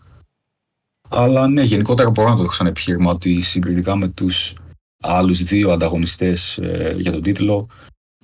[1.09, 4.55] Αλλά ναι, γενικότερα μπορώ να το έχω σαν επιχείρημα ότι συγκριτικά με τους
[5.03, 7.69] άλλους δύο ανταγωνιστές ε, για τον τίτλο,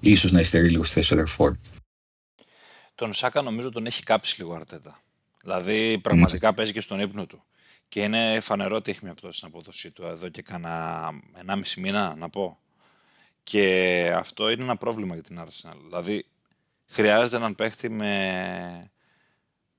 [0.00, 1.24] ίσως να υστερεί λίγο στη θέση του
[2.94, 5.00] τον Σάκα νομίζω τον έχει κάψει λίγο αρτέτα.
[5.42, 6.56] Δηλαδή πραγματικά mm.
[6.56, 7.44] παίζει και στον ύπνο του.
[7.92, 11.10] Και είναι φανερό ότι έχει μια πτώση στην απόδοσή του εδώ και κάνα
[11.46, 12.58] 1,5 μήνα να πω.
[13.42, 15.76] Και αυτό είναι ένα πρόβλημα για την Arsenal.
[15.84, 16.26] Δηλαδή
[16.86, 18.90] χρειάζεται έναν παίχτη με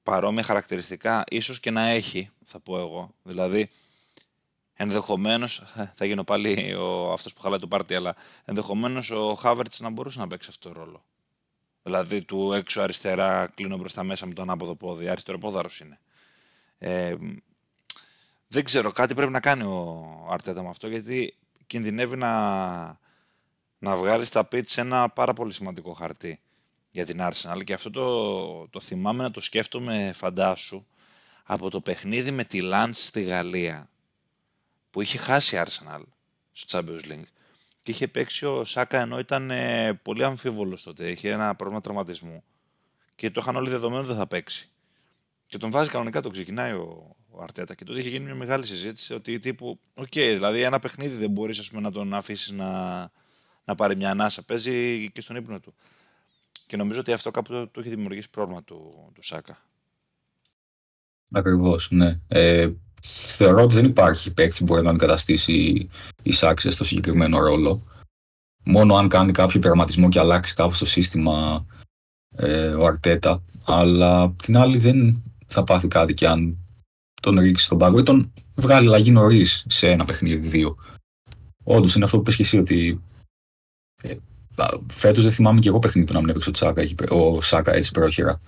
[0.03, 3.15] παρόμοια χαρακτηριστικά, ίσως και να έχει, θα πω εγώ.
[3.23, 3.69] Δηλαδή,
[4.73, 9.73] ενδεχομένως, ε, θα γίνω πάλι ο, αυτός που χαλάει το πάρτι, αλλά ενδεχομένως ο Χάβερτ
[9.79, 11.05] να μπορούσε να παίξει αυτό το ρόλο.
[11.83, 15.07] Δηλαδή του έξω αριστερά κλείνω μπροστά μέσα με τον άποδο πόδι.
[15.07, 15.99] Αριστεροπόδαρος είναι.
[16.77, 17.15] Ε,
[18.53, 21.35] δεν ξέρω, κάτι πρέπει να κάνει ο Αρτέτα με αυτό γιατί
[21.67, 22.99] κινδυνεύει να,
[23.77, 26.39] να βγάλει στα πίτς ένα πάρα πολύ σημαντικό χαρτί
[26.91, 30.85] για την Arsenal και αυτό το, το θυμάμαι να το σκέφτομαι φαντάσου
[31.43, 33.89] από το παιχνίδι με τη Lance στη Γαλλία
[34.89, 36.01] που είχε χάσει η Arsenal
[36.51, 37.27] στο Champions League
[37.83, 41.09] και είχε παίξει ο Σάκα ενώ ήταν ε, πολύ αμφίβολος τότε.
[41.09, 42.43] Είχε ένα πρόβλημα τραυματισμού.
[43.15, 44.69] Και το είχαν όλοι δεδομένο δεν θα παίξει.
[45.45, 47.75] Και τον βάζει κανονικά, το ξεκινάει ο, ο Αρτέτα.
[47.75, 51.71] Και τότε είχε γίνει μια μεγάλη συζήτηση ότι τύπου, okay, δηλαδή ένα παιχνίδι δεν μπορείς
[51.71, 52.99] να τον αφήσεις να,
[53.65, 54.43] να πάρει μια ανάσα.
[54.43, 55.73] Παίζει και στον ύπνο του.
[56.67, 59.57] Και νομίζω ότι αυτό κάπου το, το έχει δημιουργήσει πρόβλημα του, του Σάκα.
[61.31, 62.19] Ακριβώς, ναι.
[62.27, 65.89] Ε, θεωρώ ότι δεν υπάρχει παίκτη που μπορεί να αντικαταστήσει
[66.23, 67.81] η Σάξε στο συγκεκριμένο ρόλο.
[68.63, 71.65] μόνο αν κάνει κάποιο πειραματισμό και αλλάξει κάπως το σύστημα
[72.35, 73.43] ε, ο Αρτέτα.
[73.65, 76.62] Αλλά την άλλη δεν θα πάθει κάτι και αν
[77.23, 80.75] τον ρίξει στον πάγκο ή τον βγάλει αλλαγή νωρίς σε ένα παιχνίδι, δύο.
[81.63, 83.01] Όντως είναι αυτό που πες και εσύ ότι
[84.01, 84.15] ε,
[84.91, 87.91] φέτος δεν θυμάμαι και εγώ παιχνίδι που να μην έπαιξε ο, Τσάκα, ο Σάκα έτσι
[87.91, 88.41] πρόχειρα.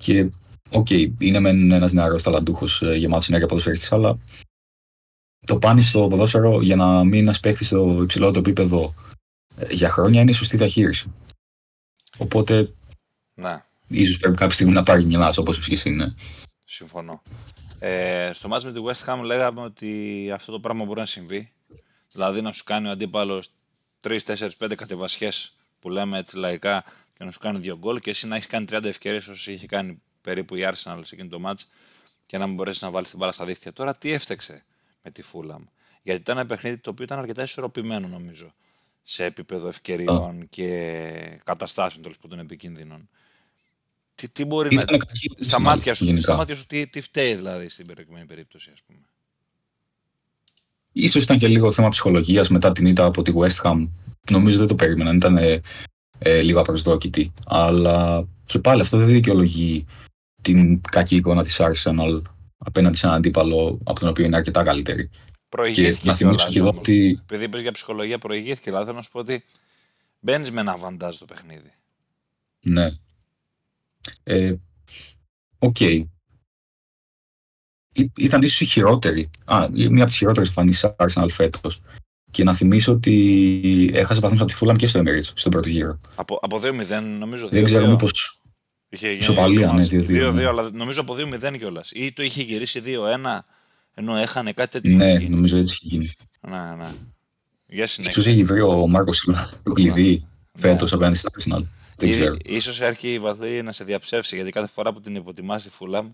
[0.00, 0.30] Και
[0.70, 4.18] okay, είναι μεν ένας νεαρός ταλαντούχος ε, γεμάτος ενέργεια ποδοσφαιριστής, αλλά
[5.46, 8.94] το παν στο ποδόσφαιρο για να μείνει ένας παίχτης στο υψηλότερο επίπεδο
[9.56, 11.12] ε, για χρόνια είναι η σωστή διαχείριση.
[12.18, 12.72] Οπότε.
[13.34, 13.64] Να.
[13.86, 16.14] ίσως πρέπει κάποια στιγμή να πάρει μια όπως εσύ είναι.
[16.64, 17.22] Συμφωνώ.
[17.82, 21.52] Ε, στο ματς με τη West Ham λέγαμε ότι αυτό το πράγμα μπορεί να συμβεί.
[22.12, 23.48] Δηλαδή να σου κάνει ο αντίπαλος
[24.02, 26.84] 3, 4, 5 κατεβασιές που λέμε έτσι λαϊκά
[27.18, 29.66] και να σου κάνει δύο γκολ και εσύ να έχεις κάνει 30 ευκαιρίες όσο είχε
[29.66, 31.70] κάνει περίπου η Arsenal σε εκείνο το μάτς
[32.26, 33.72] και να μην μπορέσεις να βάλεις την μπάλα στα δίχτυα.
[33.72, 34.64] Τώρα τι έφταξε
[35.02, 35.62] με τη Fulham;
[36.02, 38.54] Γιατί ήταν ένα παιχνίδι το οποίο ήταν αρκετά ισορροπημένο νομίζω
[39.02, 43.08] σε επίπεδο ευκαιριών και καταστάσεων τέλος πάντων επικίνδυνων.
[44.20, 44.82] Τι, τι μπορεί να.
[45.40, 48.98] Στα μάτια σου, στα μάτια σου τι, τι φταίει δηλαδή στην προηγούμενη περίπτωση, ας πούμε;
[50.92, 53.88] Ίσως ήταν και λίγο θέμα ψυχολογίας μετά την ήττα από τη West Ham.
[54.30, 55.60] Νομίζω δεν το περίμεναν, ήταν ε,
[56.18, 57.32] ε, λίγο απροσδόκητη.
[57.46, 59.86] Αλλά και πάλι αυτό δεν δικαιολογεί
[60.42, 62.22] την κακή εικόνα της Arsenal
[62.58, 65.10] απέναντι σε έναν αντίπαλο από τον οποίο είναι αρκετά καλύτερη.
[65.48, 66.48] Προηγήθηκε και όλα.
[66.50, 67.20] Και ότι...
[67.22, 68.70] Επειδή είπες για ψυχολογία, προηγήθηκε.
[68.70, 69.44] Αλλά θέλω να σου πω ότι
[70.20, 71.72] μπαίνεις με ένα αβαντάζ στο παιχνίδι.
[72.60, 72.90] Ναι.
[74.22, 74.54] Ε,
[75.58, 76.04] okay
[78.16, 81.80] ήταν ίσως η χειρότερη, α, μία από τις χειρότερες εμφανίσεις Arsenal φέτος.
[82.30, 86.00] Και να θυμίσω ότι έχασε βαθμούς από τη Fulham και στο Emirates στον πρώτο γύρο.
[86.16, 87.46] Από, από 2-0, νομίζω.
[87.46, 87.50] 2-2.
[87.50, 88.42] Δεν ξέρω μήπως.
[89.18, 90.06] Ισοπαλία, ναι, 2-2.
[90.08, 91.90] 2-2, αλλά νομίζω από 2-0 κιόλας.
[91.94, 93.38] Ή το είχε γυρίσει 2-1,
[93.94, 94.96] ενώ έχανε κάτι τέτοιο.
[94.96, 96.10] Ναι, νομίζω έτσι είχε γίνει.
[96.40, 96.88] Ναι, ναι.
[97.66, 98.20] Για συνέχεια.
[98.20, 99.28] Ίσως έχει βρει ο Μάρκος
[99.62, 100.60] το κλειδί ναι.
[100.60, 101.62] φέτος απέναντι στην Arsenal.
[102.06, 102.34] Δεν ξέρω.
[102.44, 106.10] Ίσως έρχει η βαθύ να σε διαψεύσει, γιατί κάθε φορά που την υποτιμάς η Fulham,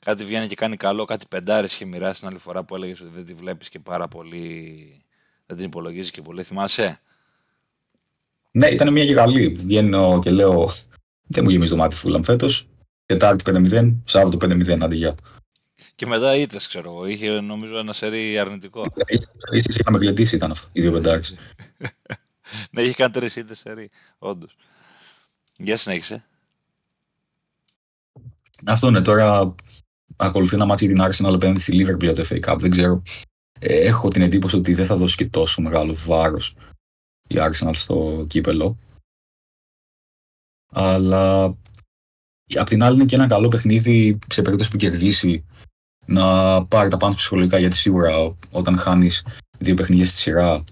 [0.00, 3.10] κάτι βγαίνει και κάνει καλό, κάτι πεντάρι είχε μοιράσει την άλλη φορά που έλεγες ότι
[3.14, 5.04] δεν τη βλέπεις και πάρα πολύ.
[5.46, 6.42] Δεν την υπολογίζεις και πολύ.
[6.42, 7.00] Θυμάσαι;
[8.50, 9.48] Ναι, ήταν μια γεγαλή.
[9.48, 10.68] Βγαίνω και λέω.
[11.26, 12.68] Δεν μου γεμίζει το μάτι Φούλαμ φέτος.
[13.06, 15.14] Τετάρτη 5-0, Σάββατο 5-0, αντί για.
[15.94, 17.06] Και μετά ήττες, ξέρω εγώ.
[17.06, 18.82] Είχε νομίζω ένα σερί αρνητικό.
[19.58, 21.22] στι είχαμε γλεντήσει ήταν αυτό, οι δύο πεντάρι.
[22.70, 24.56] ναι, είχε κάνει τρεις ήττες σερί, όντως.
[25.58, 26.24] Για συνέχισε.
[28.66, 29.54] Αυτό είναι τώρα
[30.16, 32.56] ακολουθεί ένα μάτσο για την Arsenal απέναντι στη Liverpool για το FA Cup.
[32.58, 33.02] Δεν ξέρω.
[33.58, 36.54] Ε, έχω την εντύπωση ότι δεν θα δώσει και τόσο μεγάλο βάρος
[37.28, 38.78] η Arsenal στο κύπελο.
[40.72, 41.44] Αλλά
[42.54, 45.44] απ' την άλλη είναι και ένα καλό παιχνίδι σε περίπτωση που κερδίσει
[46.06, 49.26] να πάρει τα πάνω ψυχολογικά γιατί σίγουρα όταν χάνεις
[49.58, 50.64] δύο παιχνίδια στη σειρά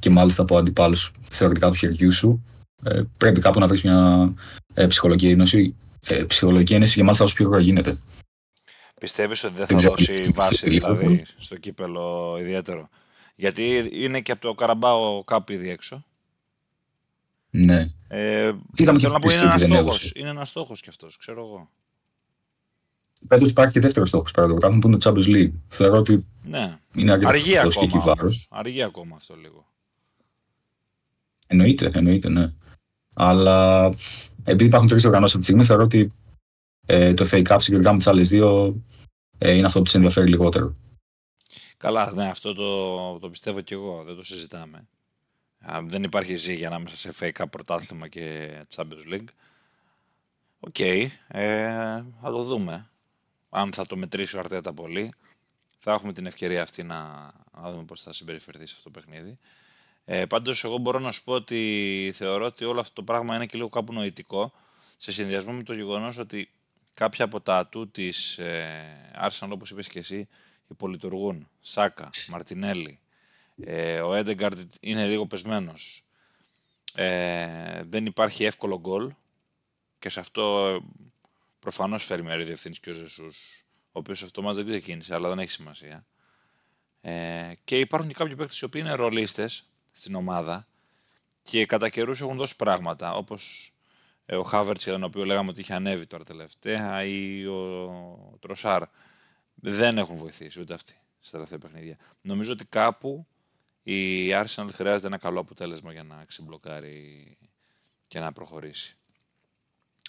[0.00, 2.44] και μάλιστα από αντιπάλους θεωρητικά του χεριού σου,
[2.84, 4.34] ε, πρέπει κάπου να βρεις μια
[4.74, 5.74] ε, ψυχολογική ένωση,
[6.06, 7.98] ε, ψυχολογική ένωση και μάλιστα όσο πιο γρήγορα γίνεται.
[9.00, 12.88] Πιστεύεις ότι δεν θα δώσει βάση δηλαδή στο κύπελο ιδιαίτερο;
[13.36, 16.04] Γιατί είναι και από το Καραμπάο κάπου ήδη έξω.
[17.50, 17.90] Ναι.
[18.08, 20.12] Ε, θέλω να πω είναι ένας στόχος.
[20.14, 21.70] Είναι ένας στόχος κι αυτός, ξέρω εγώ.
[23.28, 25.52] Πάντω υπάρχει και δεύτερος στόχος πέρα το που είναι το Champions League.
[25.68, 26.78] Θεωρώ ότι ναι.
[26.94, 28.14] είναι αρκετά Αργεί ακόμα,
[28.48, 29.66] Αργεί ακόμα αυτό λίγο.
[31.46, 32.52] Εννοείται, εννοείται, ναι.
[33.20, 33.90] Αλλά
[34.44, 36.10] επειδή υπάρχουν τρεις διοργανώσεις αυτή τη στιγμή, θεωρώ ότι
[36.86, 38.76] ε, το FA Cup συγκεκριμένα με τις άλλες δύο
[39.38, 40.74] ε, είναι αυτό που σε ενδιαφέρει λιγότερο.
[41.76, 44.88] Καλά, ναι, αυτό το, το πιστεύω κι εγώ, δεν το συζητάμε.
[45.86, 49.28] δεν υπάρχει ζύγια ανάμεσα σε FA Cup πρωτάθλημα και Champions League.
[50.60, 52.90] Okay, ε, θα το δούμε.
[53.48, 55.12] Αν θα το μετρήσει ο Αρτέτα πολύ,
[55.78, 59.38] θα έχουμε την ευκαιρία αυτή να, να δούμε πώς θα συμπεριφερθεί σε αυτό το παιχνίδι.
[60.10, 63.46] Ε, πάντως, εγώ μπορώ να σου πω ότι θεωρώ ότι όλο αυτό το πράγμα είναι
[63.46, 64.52] και λίγο κάπου νοητικό,
[64.96, 66.50] σε συνδυασμό με το γεγονός ότι
[66.94, 70.28] κάποια από τα ατού της ε, Arsenal, όπως είπες και εσύ,
[70.68, 71.48] υπολειτουργούν.
[71.60, 72.98] Σάκα, Μαρτινέλli,
[73.56, 76.02] ε, ο Έντεγκαρντ είναι λίγο πεσμένος.
[76.94, 79.12] Ε, δεν υπάρχει εύκολο γκολ
[79.98, 80.78] και σε αυτό ε,
[81.58, 85.38] προφανώς φέρει μέρη διευθύνη και ο Ζεσούς, ο οποίος αυτό μας δεν ξεκίνησε, αλλά δεν
[85.38, 86.06] έχει σημασία.
[87.00, 89.62] Ε, και υπάρχουν και κάποιοι παίκτες οι οποίοι είναι ρολίστες
[89.98, 90.66] στην ομάδα
[91.42, 93.72] και κατά καιρούς έχουν δώσει πράγματα, όπως
[94.26, 98.82] ε, ο Χάβερτς για τον οποίο λέγαμε ότι είχε ανέβει τώρα τελευταία ή ο Τροσάρ
[99.54, 101.96] δεν έχουν βοηθήσει ούτε αυτοί στα τελευταία παιχνίδια.
[102.20, 103.26] Νομίζω ότι κάπου
[103.82, 107.36] η Arsenal χρειάζεται ένα καλό αποτέλεσμα για να ξεμπλοκάρει
[108.08, 108.96] και να προχωρήσει.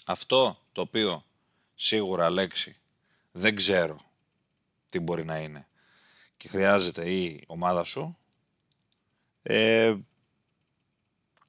[0.06, 1.24] Αυτό το οποίο
[1.74, 2.76] σίγουρα λέξη
[3.32, 4.00] δεν ξέρω
[4.90, 5.68] τι μπορεί να είναι
[6.36, 8.18] και χρειάζεται η ομάδα σου
[9.42, 9.94] ε,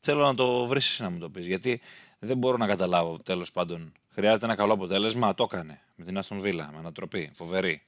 [0.03, 1.45] Θέλω να το βρεις εσύ να μου το πεις.
[1.45, 1.81] Γιατί
[2.19, 3.91] δεν μπορώ να καταλάβω τέλος πάντων.
[4.09, 5.33] Χρειάζεται ένα καλό αποτέλεσμα.
[5.33, 7.29] Το έκανε με την Αστον Βίλα, με ανατροπή.
[7.33, 7.81] Φοβερή.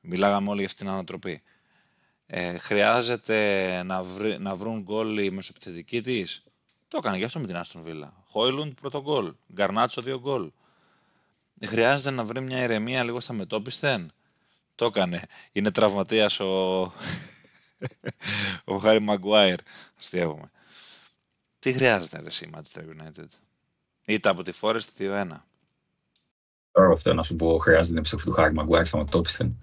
[0.00, 1.42] Μιλάγαμε όλοι για αυτήν την ανατροπή.
[2.26, 6.44] Ε, χρειάζεται να, βρει, να βρουν γκολ η μεσοπιθετική της.
[6.88, 8.12] Το έκανε γι' αυτό με την Άστον Βίλα.
[8.26, 9.32] Χόιλουντ πρώτο γκολ.
[9.52, 10.50] Γκαρνάτσο δύο γκολ.
[11.64, 14.10] Χρειάζεται να βρει μια ηρεμία λίγο στα μετόπισθεν.
[14.74, 15.22] Το έκανε.
[15.52, 16.92] Είναι τραυματίας ο,
[18.64, 19.58] ο Χάρη Μαγκουάιρ.
[19.98, 20.50] Αστείευομαι.
[21.58, 23.26] Τι χρειάζεται ρε η Manchester United;
[24.04, 25.26] Ήταν από τη Forest 2-1.
[26.72, 29.58] Τώρα αυτό να σου πω χρειάζεται την επιστροφή του Χάρη Μαγκουάιρ στα μετόπισθεν.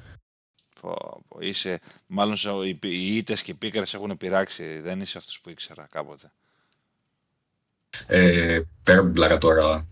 [0.81, 4.79] Πω, πω, είσαι, μάλλον οι, οι ήττες και οι πίκρες έχουν πειράξει.
[4.79, 6.31] Δεν είσαι αυτός που ήξερα κάποτε.
[8.07, 9.87] Ε, πέρα από την πλάκα τώρα,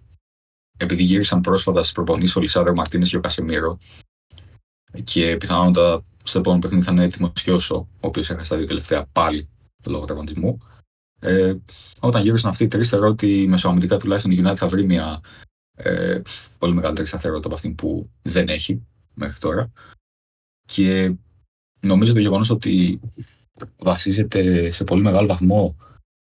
[0.78, 3.78] επειδή γύρισαν πρόσφατα στις προπονήσεις ο Λισάδερ Μαρτίνες και ο Κασεμίρο,
[5.04, 8.66] και πιθανότατα στο επόμενο παιχνίδι θα είναι έτοιμος και όσο, ο οποίος έχασε τα δύο
[8.66, 9.50] τελευταία πάλι
[9.88, 10.58] λόγω τραυματισμού.
[11.20, 11.56] Ε,
[12.00, 15.22] όταν γύρισαν αυτοί οι τρεις, θεωρώ ότι μεσοαμυντικά τουλάχιστον η United θα βρει μια
[15.76, 16.22] ε,
[16.58, 19.72] πολύ μεγαλύτερη σταθερότητα από αυτή που δεν έχει μέχρι τώρα.
[20.66, 21.14] Και
[21.80, 23.00] νομίζω το γεγονός ότι
[23.78, 25.76] βασίζεται σε πολύ μεγάλο βαθμό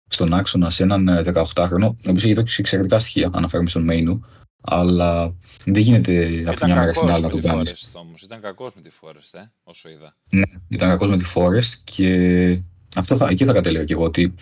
[0.09, 4.25] στον άξονα σε έναν 18χρονο, νομίζω έχει δώσει εξαιρετικά στοιχεία, αναφέρομαι στον Μέινου,
[4.67, 7.93] αλλά δεν γίνεται από τη μια μέρα στην άλλη να το κάνεις.
[8.25, 10.17] Ήταν κακός με τη Φόρεστ, ε, όσο είδα.
[10.31, 12.61] Ναι, ήταν κακός με τη Φόρεστ και
[12.97, 14.35] αυτό θα, εκεί θα κατέληγα και εγώ ότι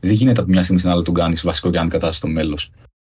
[0.00, 2.70] δεν γίνεται από μια στιγμή στην άλλη να τον κάνεις βασικό και αναντικατάστατο μέλος.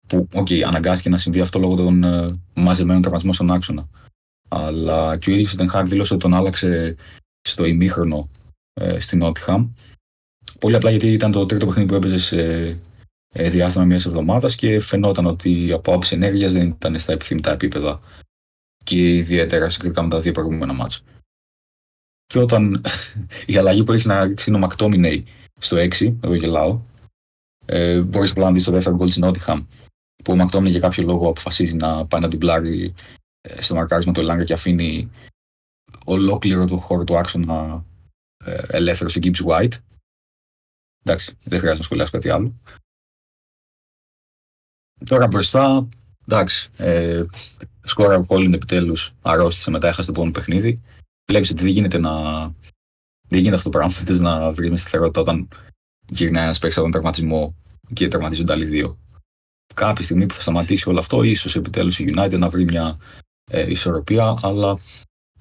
[0.08, 3.90] Που, okay, αναγκάστηκε να συμβεί αυτό λόγω των ε, μαζεμένων τραυματισμών στον άξονα.
[4.48, 6.96] Αλλά και ο ίδιος ο Τενχάκ δήλωσε ότι τον άλλαξε
[7.42, 8.30] στο ημίχρονο
[8.74, 9.70] ε, στην Νότιχαμ.
[10.60, 12.78] Πολύ απλά γιατί ήταν το τρίτο παιχνίδι που έπαιζε σε ε,
[13.34, 18.02] διάστημα μιας εβδομάδας και φαινόταν ότι από άποψη ενέργειας δεν ήταν στα επιθυμητά επίπεδα
[18.84, 21.00] και ιδιαίτερα συγκριτικά με τα δύο προηγούμενα μάτσα.
[22.26, 22.82] Και όταν
[23.46, 25.26] η αλλαγή που έχει να ρίξει είναι ο Μακτόμινεϊ
[25.60, 26.82] στο 6, εδώ γελάω,
[27.66, 29.66] ε, μπορείς απλά να δεις το δεύτερο γκολ της Νότιχαμ
[30.24, 32.94] που ο Μακτόμινεϊ για κάποιο λόγο αποφασίζει να πάει να ντουμπλάρει
[33.42, 35.12] ε, στο μαρκάρισμα του Ελάγκα και αφήνει
[36.06, 37.86] ολόκληρο το χώρο του άξονα
[38.46, 39.74] ε, ελεύθερο σε Gibbs White.
[41.04, 42.60] Εντάξει, δεν χρειάζεται να σχολιάσω κάτι άλλο.
[45.06, 45.88] Τώρα μπροστά,
[46.28, 47.24] εντάξει, ε,
[47.82, 50.82] σκόρα ο Κόλλιν επιτέλους αρρώστησε μετά, έχασε το επόμενο παιχνίδι.
[51.30, 52.42] Βλέπεις ότι δεν γίνεται να.
[53.28, 54.20] Δεν γίνεται αυτό το πράγμα.
[54.20, 55.48] να βρει με σταθερότητα όταν
[56.10, 57.56] γυρνάει ένας παίχτης από τον τραυματισμό
[57.94, 58.98] και τραυματίζονται άλλοι δύο.
[59.74, 62.98] Κάποια στιγμή που θα σταματήσει όλο αυτό, ίσως επιτέλους η United να βρει μια
[63.52, 64.78] ε, ισορροπία, αλλά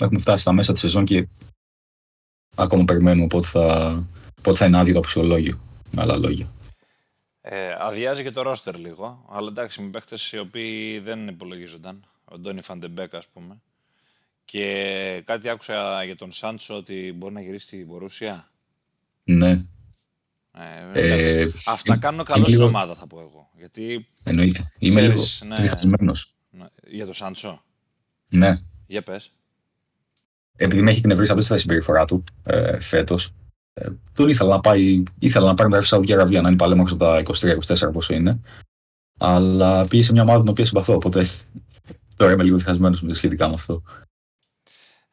[0.01, 1.29] έχουμε φτάσει στα μέσα της σεζόν και
[2.57, 4.07] ακόμα περιμένουμε πότε θα,
[4.43, 5.59] πότε θα είναι άδειο το απουσιολόγιο.
[5.91, 6.53] Με άλλα λόγια.
[7.51, 12.05] Ε, αδειάζει και το ρόστερ λίγο, αλλά εντάξει, με παίχτες οι οποίοι δεν υπολογίζονταν.
[12.25, 13.61] Ο Ντόνι Φαν ντε Μπεκ, ας πούμε.
[14.45, 18.49] Και κάτι άκουσα για τον Σάντσο ότι μπορεί να γυρίσει στην Μπορούσια.
[19.25, 19.51] Ναι.
[20.93, 23.51] Ε, ε, αυτά κάνουν καλό στην ομάδα, θα πω εγώ.
[23.57, 24.73] Γιατί, Εννοείται.
[24.79, 26.35] Είμαι λίγο ναι, διχασμένος.
[26.51, 27.63] Ναι, για τον Σάντσο;
[28.29, 28.63] Ναι.
[28.87, 29.33] Για πες.
[30.57, 33.31] Επειδή με έχει εκνευρίσει απίστευτα η συμπεριφορά του ε, φέτος, ε,
[34.15, 37.93] τον ήθελα να πάει, ήθελα να πάρει τα Σαουδική Αραβία, να είναι παλέμω τα 23-24
[37.93, 38.41] πόσο είναι.
[39.19, 41.27] Αλλά πήγε σε μια ομάδα την οποία συμπαθώ, οπότε
[42.17, 43.83] τώρα είμαι λίγο διχασμένος σχετικά με αυτό.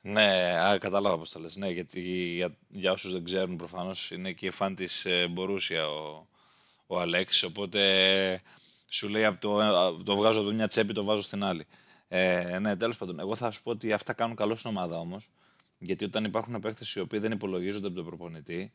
[0.02, 1.56] Ναι, α, κατάλαβα πώς το λες.
[1.56, 2.00] Ναι, γιατί
[2.34, 6.28] για, για όσους δεν ξέρουν προφανώς είναι και φαν της ε, Μπορούσια ο,
[6.88, 7.44] ο Αλέξ.
[7.44, 7.82] Οπότε
[8.88, 9.58] σου λέει από το,
[10.04, 11.66] το βγάζω από μια τσέπη, το βάζω στην άλλη.
[12.08, 13.20] Ε, ναι, τέλος πάντων.
[13.20, 15.30] Εγώ θα σου πω ότι αυτά κάνουν καλό στην ομάδα όμως.
[15.78, 18.72] Γιατί όταν υπάρχουν παίκτες οι οποίοι δεν υπολογίζονται από τον προπονητή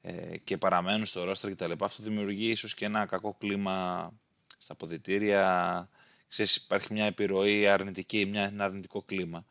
[0.00, 4.10] ε, και παραμένουν στο ρόστρα κτλ., αυτό δημιουργεί ίσως και ένα κακό κλίμα
[4.58, 5.88] στα ποδητήρια.
[6.28, 9.44] Ξέρεις, υπάρχει μια επιρροή αρνητική, μια, ένα αρνητικό κλίμα.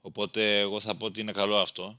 [0.00, 1.98] Οπότε εγώ θα πω ότι είναι καλό αυτό.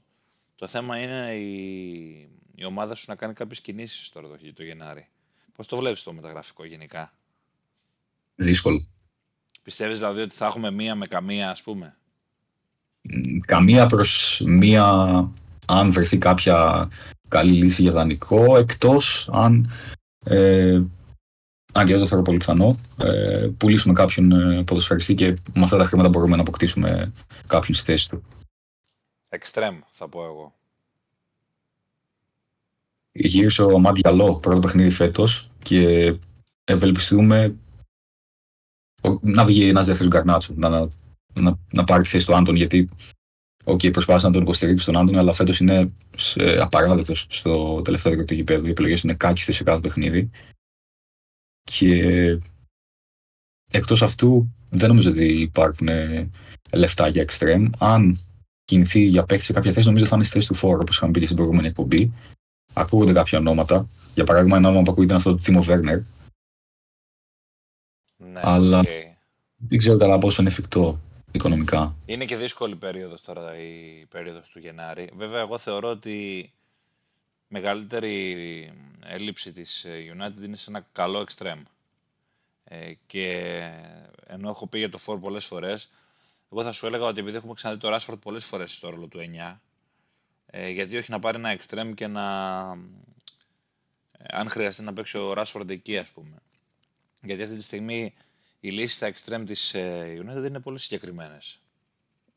[0.54, 5.08] Το θέμα είναι η, η ομάδα σου να κάνει κάποιες κινήσεις τώρα το, το Γενάρη.
[5.52, 7.12] Πώς το βλέπεις το μεταγραφικό γενικά;
[8.34, 8.86] Δύσκολο.
[9.62, 11.96] Πιστεύεις δηλαδή ότι θα έχουμε μία με καμία, ας πούμε;
[13.46, 14.84] Καμία προς μία
[15.66, 16.88] αν βρεθεί κάποια
[17.28, 19.70] καλή λύση για δανεικό, εκτός αν,
[20.24, 20.82] ε,
[21.72, 25.76] αν και δεν το θεωρώ πολύ πιθανό, ε, πουλήσουμε κάποιον ε, ποδοσφαιριστή και με αυτά
[25.76, 27.12] τα χρήματα μπορούμε να αποκτήσουμε
[27.46, 28.22] κάποιον στη θέση του.
[29.28, 30.54] Εξτρέμ, θα πω εγώ.
[33.12, 36.14] Γύρισε ο Αμάντ Γιαλό πρώτο παιχνίδι φέτος και
[36.64, 37.56] ευελπιστούμε
[39.20, 40.88] να βγει ένας δεύτερος Γκαρνάτσο, να,
[41.40, 42.88] να, να πάρει τη θέση του Άντων, γιατί
[43.64, 45.92] okay, προσπάθησε να τον υποστηρίξει τον Άντων, αλλά φέτος είναι
[46.60, 48.66] απαράδεκτος στο τελευταίο του γηπέδου.
[48.66, 50.30] Οι επιλογές είναι κάκιστες σε κάθε παιχνίδι.
[51.62, 52.38] Και
[53.70, 56.30] εκτός αυτού, δεν νομίζω ότι υπάρχουν ε,
[56.72, 57.70] λεφτά για extreme.
[57.78, 58.18] Αν
[58.64, 61.12] κινηθεί για παίκτη σε κάποια θέση, νομίζω θα είναι στη θέση του φόρου, όπως είχαμε
[61.12, 62.14] πει και στην προηγούμενη εκπομπή.
[62.72, 63.88] Ακούγονται κάποια ονόματα.
[64.14, 65.98] Για παράδειγμα, ένα όνομα που ακούγεται είναι αυτό του Τίμο Βέρνερ.
[68.16, 69.16] Ναι, αλλά okay.
[69.56, 71.00] δεν ξέρω καλά πόσο είναι εφικτό
[71.32, 71.96] οικονομικά.
[72.06, 75.10] Είναι και δύσκολη περίοδος τώρα η περίοδος του Γενάρη.
[75.14, 76.50] Βέβαια, εγώ θεωρώ ότι
[77.48, 78.72] μεγαλύτερη
[79.04, 81.62] έλλειψη της United είναι σε ένα καλό extreme.
[82.64, 83.60] Ε, και
[84.26, 85.90] ενώ έχω πει για το 4 πολλές φορές,
[86.52, 89.18] εγώ θα σου έλεγα ότι επειδή έχουμε ξαναδεί το Rashford πολλές φορές στο ρόλο του
[89.18, 89.60] 9,
[90.46, 92.22] ε, γιατί όχι να πάρει ένα extreme και να...
[94.12, 96.36] Ε, αν χρειαστεί να παίξει ο Rashford εκεί, ας πούμε.
[97.22, 98.14] Γιατί αυτή τη στιγμή
[98.60, 101.60] οι λύσεις στα extreme της ε, United είναι πολύ συγκεκριμένες.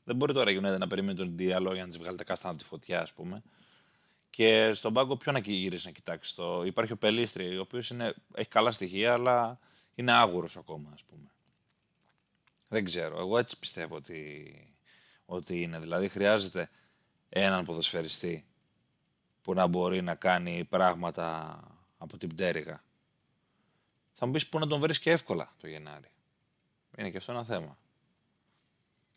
[0.03, 2.53] Δεν μπορεί τώρα η United να περιμένει τον Diallo για να της βγάλει τα κάστανα
[2.53, 3.43] από τη φωτιά, ας πούμε.
[4.29, 6.35] Και στον πάγκο ποιο να γυρίσει να κοιτάξει.
[6.35, 6.63] Το...
[6.65, 7.91] Υπάρχει ο Πελίστρη, ο οποίος
[8.33, 9.59] έχει καλά στοιχεία, αλλά
[9.95, 11.31] είναι άγουρος ακόμα, ας πούμε.
[12.69, 13.19] Δεν ξέρω.
[13.19, 14.53] Εγώ έτσι πιστεύω ότι,
[15.25, 15.79] ότι είναι.
[15.79, 16.69] Δηλαδή χρειάζεται
[17.29, 18.45] έναν ποδοσφαιριστή
[19.41, 21.59] που να μπορεί να κάνει πράγματα
[21.97, 22.83] από την πτέρυγα.
[24.19, 26.11] Θα μου πεις πού να τον βρεις και εύκολα το Γενάρη.
[26.97, 27.77] Είναι και αυτό ένα θέμα.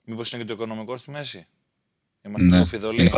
[0.04, 1.46] Μήπως είναι και το οικονομικό στη μέση;
[2.22, 3.12] Είμαστε ναι, λίγο φιδωλοί.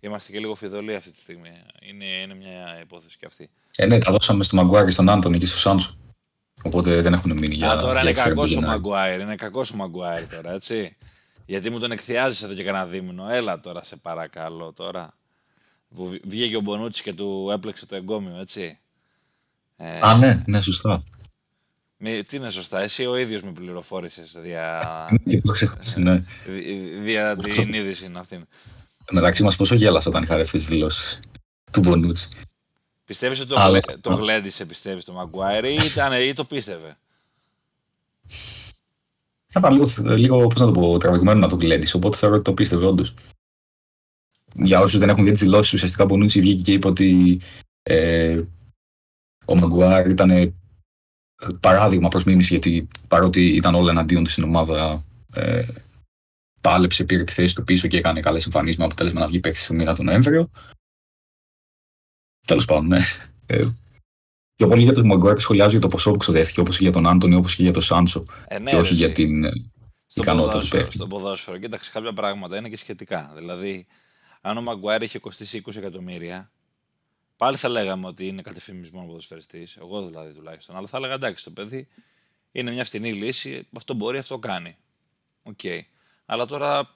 [0.00, 1.50] Είμαστε και λίγο φιδωλοί αυτή τη στιγμή.
[1.80, 3.50] Είναι, είναι μια υπόθεση και αυτή.
[3.76, 5.98] Ε, ναι, τα δώσαμε στο Μαγκουάρι, στον Άντωνη και στο Σάντσο.
[6.62, 7.70] Οπότε δεν έχουν μείνει για.
[7.70, 9.20] Α, τώρα είναι κακός ο Μαγκουάιρ.
[9.20, 10.96] Είναι κακός ο Μαγκουάιρ τώρα, έτσι.
[11.46, 13.28] Γιατί μου τον εκθιάζει εδώ και κανένα δίμηνο.
[13.28, 15.16] Έλα τώρα, σε παρακαλώ τώρα.
[15.94, 18.78] Που βγήκε ο Μπονούτσι και του έπλεξε το εγκόμιο, έτσι.
[19.76, 21.02] Ε, Α, ναι, ναι, σωστά.
[21.96, 24.82] Με, τι είναι σωστά, εσύ ο ίδιος με πληροφόρησες δια.
[25.96, 26.22] ναι.
[27.02, 28.44] Δια την είδηση είναι αυτή.
[29.10, 31.20] Μεταξύ μας, πόσο γέλασα όταν είχα αυτέ τι δηλώσεις
[31.70, 32.28] του Μπονούτσι.
[33.04, 33.80] Πιστεύεις ότι το, Αλλά...
[34.00, 36.96] το γλέντισε, πιστεύεις το Μαγκουάιρ ή, ήταν, ή το πίστευε;
[39.46, 42.44] Θα ήταν λίγο, λίγο πώς να το πω, τραβηγμένο να το γλέντισε, οπότε θεωρώ ότι
[42.44, 43.14] το πίστευε όντως.
[44.54, 47.40] Για όσους δεν έχουν δει τις δηλώσεις, ουσιαστικά ο Μπονούτσι βγήκε και είπε ότι
[47.82, 48.40] ε,
[49.44, 50.54] ο Μαγκουάρ ήταν
[51.60, 55.66] παράδειγμα προς μίμηση, γιατί παρότι ήταν όλα εναντίον της στην ομάδα, ε,
[56.60, 59.64] πάλεψε, πήρε τη θέση του πίσω και έκανε καλές εμφανίσεις με αποτέλεσμα να βγει παίκτης
[59.64, 60.50] στο μήνα τον Νοέμβριο.
[62.46, 63.00] Τέλος πάντων, ναι.
[63.46, 63.64] Ε,
[64.54, 67.06] πιο πολύ για τον Μαγκουάρ σχολιάζω για το ποσό που ξοδεύτηκε, όπως και για τον
[67.06, 68.24] Άντωνη, όπως και για τον Σάντσο.
[68.48, 69.50] Ε, ναι, και όχι για την ε,
[70.14, 70.92] ικανότητα του παίκτη.
[70.92, 73.32] Στον ποδόσφαιρο, κοίταξε, κάποια πράγματα είναι και σχετικά.
[73.36, 73.86] Δηλαδή,
[74.40, 76.51] αν ο Μαγκουάρ είχε κοστίσει 20 εκατομμύρια,
[77.42, 79.76] Πάλι θα λέγαμε ότι είναι κατ' ευφημισμό ποδοσφαιριστής.
[79.76, 80.76] Εγώ δηλαδή τουλάχιστον.
[80.76, 81.88] Αλλά θα έλεγα εντάξει, το παιδί
[82.52, 83.68] είναι μια φτηνή λύση.
[83.76, 84.76] Αυτό μπορεί, αυτό κάνει.
[85.42, 85.80] Okay.
[86.26, 86.90] Αλλά τώρα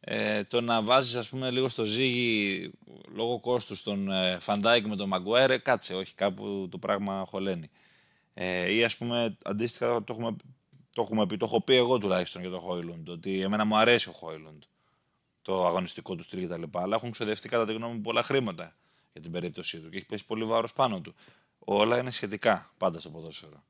[0.00, 2.70] ε, το να βάζεις ας πούμε λίγο στο ζύγι
[3.14, 7.70] λόγω κόστους τον ε, Φαν Ντάικ με τον Μαγκουάιρ, κάτσε, όχι, κάπου το πράγμα χωλαίνει.
[8.34, 10.36] Ε, ή ας πούμε αντίστοιχα το έχουμε,
[10.92, 14.08] το έχουμε πει, το έχω πει εγώ τουλάχιστον για τον Χόιλουντ, ότι εμένα μου αρέσει
[14.08, 14.62] ο Χόιλουντ
[15.42, 16.62] το αγωνιστικό του στυλ κτλ.
[16.72, 18.76] Αλλά έχουν ξοδευτεί κατά τη γνώμη μου πολλά χρήματα
[19.12, 21.14] για την περίπτωσή του και έχει πέσει πολύ βάρος πάνω του.
[21.58, 23.64] Όλα είναι σχετικά πάντα στο ποδόσφαιρο.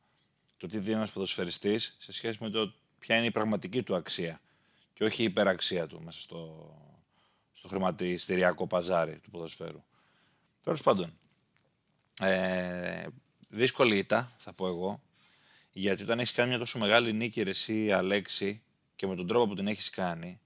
[0.56, 4.40] Το τι δίνει ένας ποδοσφαιριστής σε σχέση με το ποια είναι η πραγματική του αξία
[4.92, 6.70] και όχι η υπεραξία του μέσα στο,
[7.52, 9.82] στο χρηματιστηριακό παζάρι του ποδοσφαίρου.
[10.60, 11.18] Τέλος πάντων,
[12.20, 13.06] ε,
[13.48, 15.02] δύσκολη ήττα, θα πω εγώ,
[15.72, 18.62] γιατί όταν έχεις κάνει μια τόσο μεγάλη νίκη, εσύ Αλέξη,
[18.96, 20.40] και με τον τρόπο που την έχεις κάνει,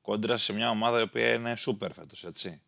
[0.00, 2.62] κόντρα σε μια ομάδα η οποία είναι σούπερ φέτος, έτσι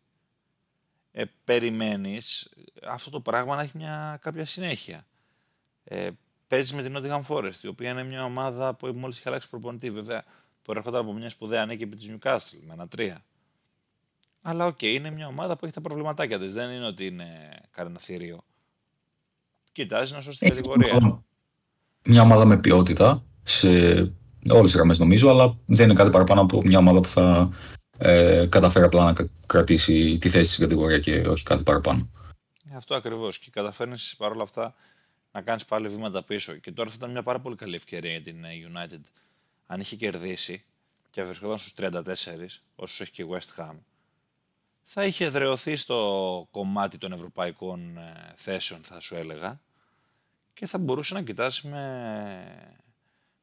[1.11, 2.49] ε, περιμένεις
[2.87, 5.05] αυτό το πράγμα να έχει μια κάποια συνέχεια.
[5.83, 6.09] Ε,
[6.47, 9.91] Παίζεις με την Nottingham Forest, η οποία είναι μια ομάδα που μόλις έχει αλλάξει προπονητή.
[9.91, 10.23] Βέβαια,
[10.61, 13.23] προέρχονταν από μια σπουδαία νίκη επί της Newcastle με ένα τρία.
[14.41, 16.53] Αλλά okay, είναι μια ομάδα που έχει τα προβληματάκια της.
[16.53, 18.43] Δεν είναι ότι είναι κανένα θηρίο.
[19.71, 21.23] Κοιτάζει να σώσει την κατηγορία.
[22.03, 23.69] Μια ομάδα με ποιότητα σε
[24.49, 27.49] όλες τις γραμμές νομίζω, αλλά δεν είναι κάτι παραπάνω από μια ομάδα που θα
[28.03, 32.09] ε, καταφέρει απλά να κρατήσει τη θέση στην κατηγορία και όχι κάτι παραπάνω.
[32.71, 33.39] Ε, αυτό ακριβώς.
[33.39, 34.75] Και καταφέρνεις παρόλα αυτά
[35.31, 36.53] να κάνεις πάλι βήματα πίσω.
[36.53, 39.01] Και τώρα θα ήταν μια πάρα πολύ καλή ευκαιρία για την ε, United
[39.65, 40.63] αν είχε κερδίσει
[41.09, 42.01] και βρισκόταν στους 34,
[42.75, 43.75] όσο έχει και η West Ham.
[44.83, 49.61] Θα είχε εδρεωθεί στο κομμάτι των ευρωπαϊκών ε, θέσεων, θα σου έλεγα,
[50.53, 52.80] και θα μπορούσε να κοιτάσει με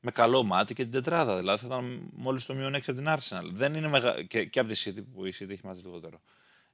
[0.09, 1.37] με καλό μάτι και την τετράδα.
[1.37, 3.51] Δηλαδή θα ήταν μόλις το μείον 6 από την Arsenal.
[3.53, 4.23] Δεν είναι μεγα...
[4.23, 6.21] και, και από τη City που η City έχει μάθει λιγότερο.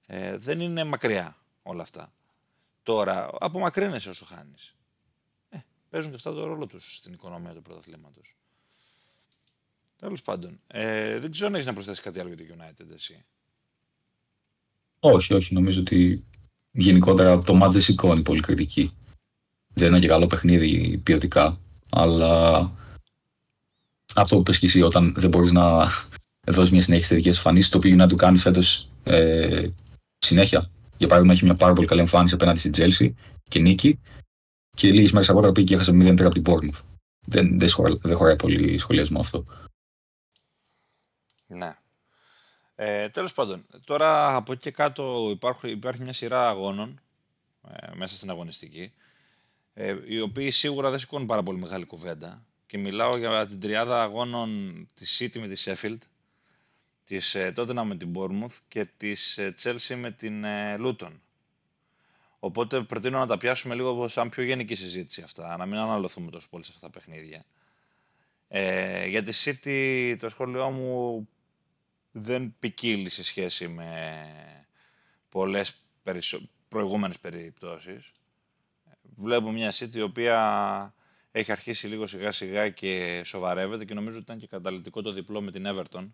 [0.07, 2.13] Ε, δεν είναι μακριά όλα αυτά.
[2.83, 4.75] Τώρα, απομακρύνεσαι όσο χάνεις.
[5.49, 5.59] Ε,
[5.91, 8.37] παίζουν και αυτά το ρόλο τους στην οικονομία του πρωταθλήματος.
[9.97, 13.25] Τέλος πάντων, ε, δεν ξέρω αν έχεις να προσθέσεις κάτι άλλο για το United εσύ.
[15.01, 15.55] Όχι, όχι.
[15.55, 16.25] Νομίζω ότι
[16.73, 18.97] γενικότερα το μάτζ σηκώνει πολύ κριτική.
[19.75, 21.61] Δεν είναι και καλό παιχνίδι ποιοτικά,
[21.91, 22.73] αλλά
[24.15, 25.87] αυτό που πες και εσύ, όταν δεν μπορείς να
[26.47, 29.69] δώσεις μια συνέχεια σε τέτοιες εμφανίσεις, το οποίο να του κάνει φέτος ε,
[30.19, 30.71] συνέχεια.
[30.97, 33.15] Για παράδειγμα, έχει μια πάρα πολύ καλή εμφάνιση απέναντι στην Τζέλση
[33.49, 34.01] και νίκη.
[34.77, 36.81] Και λίγες μέρες αργότερα πήγε και έχασε 0-3 από την Bournemouth.
[37.27, 37.69] Δεν, δεν,
[38.03, 39.45] δεν χωράει πολύ σχολιασμό αυτό.
[41.47, 41.77] Ναι.
[42.75, 47.01] Ε, τέλος πάντων, τώρα από εκεί και κάτω υπάρχει, υπάρχει μια σειρά αγώνων
[47.69, 48.93] ε, μέσα στην αγωνιστική,
[49.75, 52.45] ε, οι οποίοι σίγουρα δεν σηκώνουν πάρα πολύ μεγάλη κουβέντα.
[52.75, 55.99] Και μιλάω για την τριάδα αγώνων της City με τη Sheffield,
[57.05, 61.11] της ε, Tottenham με την Bournemouth και της ε, Chelsea με την ε, Luton.
[62.39, 66.49] Οπότε προτείνω να τα πιάσουμε λίγο σαν πιο γενική συζήτηση αυτά, να μην αναλωθούμε τόσο
[66.51, 67.45] πολύ σε αυτά τα παιχνίδια.
[68.49, 71.29] Ε, για τη City το σχόλιο μου
[72.13, 74.27] δεν ποικίλει σε σχέση με
[75.29, 76.41] πολλές περισσο...
[76.69, 78.11] προηγούμενες περιπτώσεις.
[79.15, 80.95] Βλέπουμε μια City η οποία
[81.37, 85.41] έχει αρχίσει λίγο σιγά σιγά και σοβαρεύεται και νομίζω ότι ήταν και καταλητικό το διπλό
[85.41, 86.11] με την Everton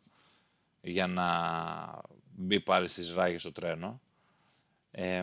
[0.81, 1.27] για να
[2.35, 4.01] μπει πάλι στις ράγες στο τρένο.
[4.91, 5.23] Ε,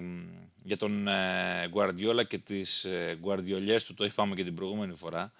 [0.64, 5.32] για τον ε, Guardiola και τις ε, Guardioliές του το είπαμε και την προηγούμενη φορά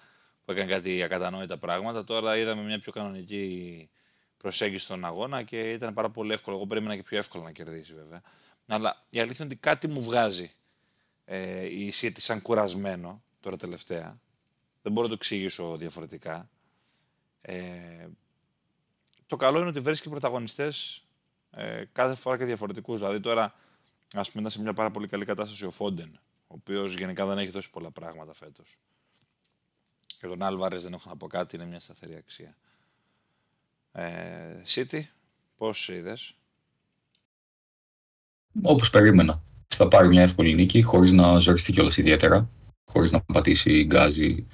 [0.44, 2.04] που έκανε κάτι ακατανόητα πράγματα.
[2.04, 3.88] Τώρα είδαμε μια πιο κανονική
[4.36, 6.56] προσέγγιση στον αγώνα και ήταν πάρα πολύ εύκολο.
[6.56, 8.22] Εγώ περίμενα και πιο εύκολο να κερδίσει βέβαια.
[8.66, 10.50] Αλλά η αλήθεια είναι ότι κάτι μου βγάζει
[11.24, 14.20] ε, η City σαν κουρασμένο τώρα τελευταία.
[14.88, 16.50] Δεν μπορώ να το εξηγήσω διαφορετικά.
[17.40, 18.06] Ε,
[19.26, 21.04] το καλό είναι ότι βρίσκει πρωταγωνιστές
[21.50, 22.98] ε, κάθε φορά και διαφορετικούς.
[22.98, 23.54] Δηλαδή τώρα,
[24.12, 27.38] ας πούμε, ήταν σε μια πάρα πολύ καλή κατάσταση ο Φόντεν, ο οποίος γενικά δεν
[27.38, 28.78] έχει δώσει πολλά πράγματα φέτος.
[30.18, 32.56] Και τον Άλβαρες δεν έχω να πω κάτι, είναι μια σταθερή αξία.
[33.92, 35.02] Ε, City,
[35.56, 36.34] πώς είδες;
[38.62, 39.42] Όπως περίμενα.
[39.66, 42.48] Θα πάρει μια εύκολη νίκη, χωρίς να ζοριστεί κιόλας ιδιαίτερα,
[42.84, 44.46] χωρίς να πατήσει γκάζι,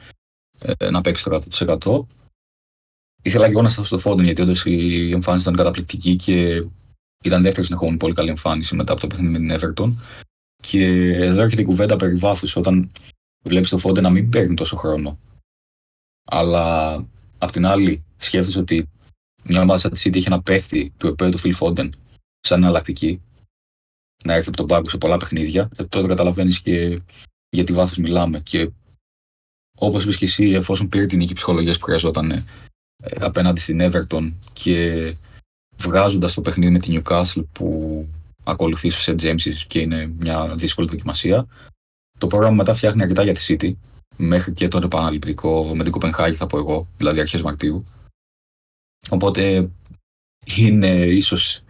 [0.59, 2.07] ε, να παίξει το 100%.
[3.23, 6.67] Ήθελα και εγώ να σταθώ στο Φόντεν, γιατί όντως η εμφάνιση ήταν καταπληκτική και
[7.25, 9.93] ήταν δεύτερη συνεχόμενη πολύ καλή εμφάνιση μετά από το παιχνίδι με την Everton.
[10.63, 10.85] Και
[11.15, 12.93] εδώ έρχεται η κουβέντα περί βάθους, όταν
[13.45, 15.19] βλέπεις το Φόντεν να μην παίρνει τόσο χρόνο.
[16.31, 16.95] Αλλά
[17.39, 18.89] απ' την άλλη σκέφτεσαι ότι
[19.45, 21.91] μια ομάδα σαν τη City έχει ένα παίχτη του επίπεδου του Phil Foden
[22.41, 23.23] σαν εναλλακτική
[24.25, 25.69] να έρθει από τον πάγκο σε πολλά παιχνίδια.
[25.77, 27.03] Ε, τότε καταλαβαίνεις και
[27.49, 28.41] για τι βάθος μιλάμε.
[28.41, 28.71] Και
[29.79, 32.45] όπως είπες και εσύ, εφόσον πήρε την νίκη ψυχολογίας που χρειαζόταν ε,
[33.21, 35.17] απέναντι στην Everton και
[35.77, 38.09] βγάζοντας το παιχνίδι με την Newcastle που
[38.45, 39.23] ακολουθεί στο St.
[39.23, 41.47] James's και είναι μια δύσκολη δοκιμασία.
[42.19, 43.73] Το πρόγραμμα μετά φτιάχνει αρκετά για τη City,
[44.17, 47.85] μέχρι και το επαναληπτικό με την Κοπενχάγη, θα πω εγώ, δηλαδή αρχές Μαρτίου.
[49.11, 49.71] Οπότε
[50.57, 51.63] είναι ίσως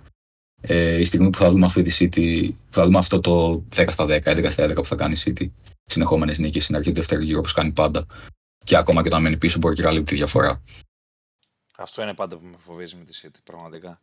[0.61, 3.85] ε, η στιγμή που θα δούμε αυτή τη City, που θα δούμε αυτό το 10
[3.89, 5.49] στα 10, 11 στα 11 που θα κάνει η City.
[5.85, 8.07] Συνεχόμενες νίκες στην αρχή του δεύτερου γύρου όπως κάνει πάντα.
[8.64, 10.61] Και ακόμα και όταν μένει πίσω μπορεί και να τη διαφορά.
[11.76, 14.01] Αυτό είναι πάντα που με φοβίζει με τη City, πραγματικά.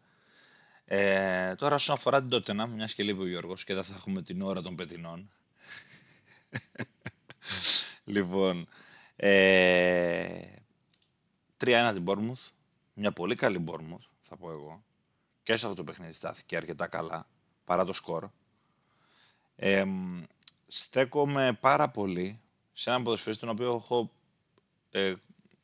[0.86, 4.22] Ε, τώρα, όσον αφορά την Tottenham, μιας και λείπει ο Γιώργος και δεν θα έχουμε
[4.22, 5.32] την ώρα των πετεινών.
[8.04, 8.68] λοιπόν,
[9.16, 10.42] ε,
[11.58, 12.52] 3-1 την Bournemouth
[12.94, 14.84] μια πολύ καλή Bournemouth, θα πω εγώ,
[15.44, 17.28] και σε αυτό το παιχνίδι στάθηκε αρκετά καλά,
[17.64, 18.30] παρά το σκορ.
[19.56, 19.86] Ε,
[20.74, 22.42] στέκομαι πάρα πολύ
[22.74, 24.12] σε έναν ποδοσφαιριστή τον οποίο έχω
[24.92, 25.14] ε,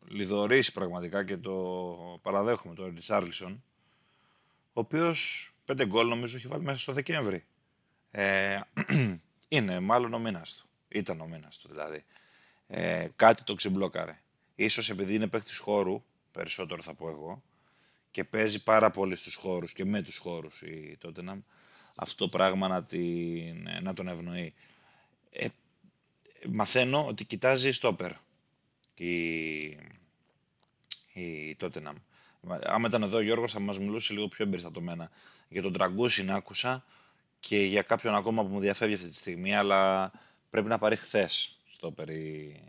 [0.08, 1.54] λιδωρήσει πραγματικά και το
[2.22, 3.64] παραδέχομαι, τον Ρισάρλισον,
[4.74, 7.46] ο οποίος πέντε γκολ νομίζω έχει βάλει μέσα στο Δεκέμβρη.
[8.12, 8.60] Ε,
[9.48, 10.68] είναι μάλλον ο μήνας του.
[10.88, 12.06] Ήταν ο μήνας του δηλαδή.
[12.68, 14.22] Ε, κάτι το ξεμπλόκαρε.
[14.56, 17.44] Ίσως επειδή είναι παίκτης χώρου, περισσότερο θα πω εγώ,
[18.12, 21.40] και παίζει πάρα πολύ στους χώρους και με τους χώρους η Tottenham,
[21.96, 24.54] αυτό το πράγμα να, την, να τον ευνοεί.
[25.40, 25.48] Ε,
[26.48, 28.12] μαθαίνω ότι κοιτάζει στόπερ
[28.96, 29.64] η,
[31.14, 31.94] η Tottenham.
[32.64, 35.12] Άμα ήταν εδώ ο Γιώργος θα μας μιλούσε λίγο πιο εμπεριστατωμένα.
[35.50, 36.86] Για τον Τραγκούσιν άκουσα
[37.40, 40.12] και για κάποιον ακόμα που μου διαφεύγει αυτή τη στιγμή, αλλά
[40.50, 42.60] πρέπει να πάρει χθες στόπερ η,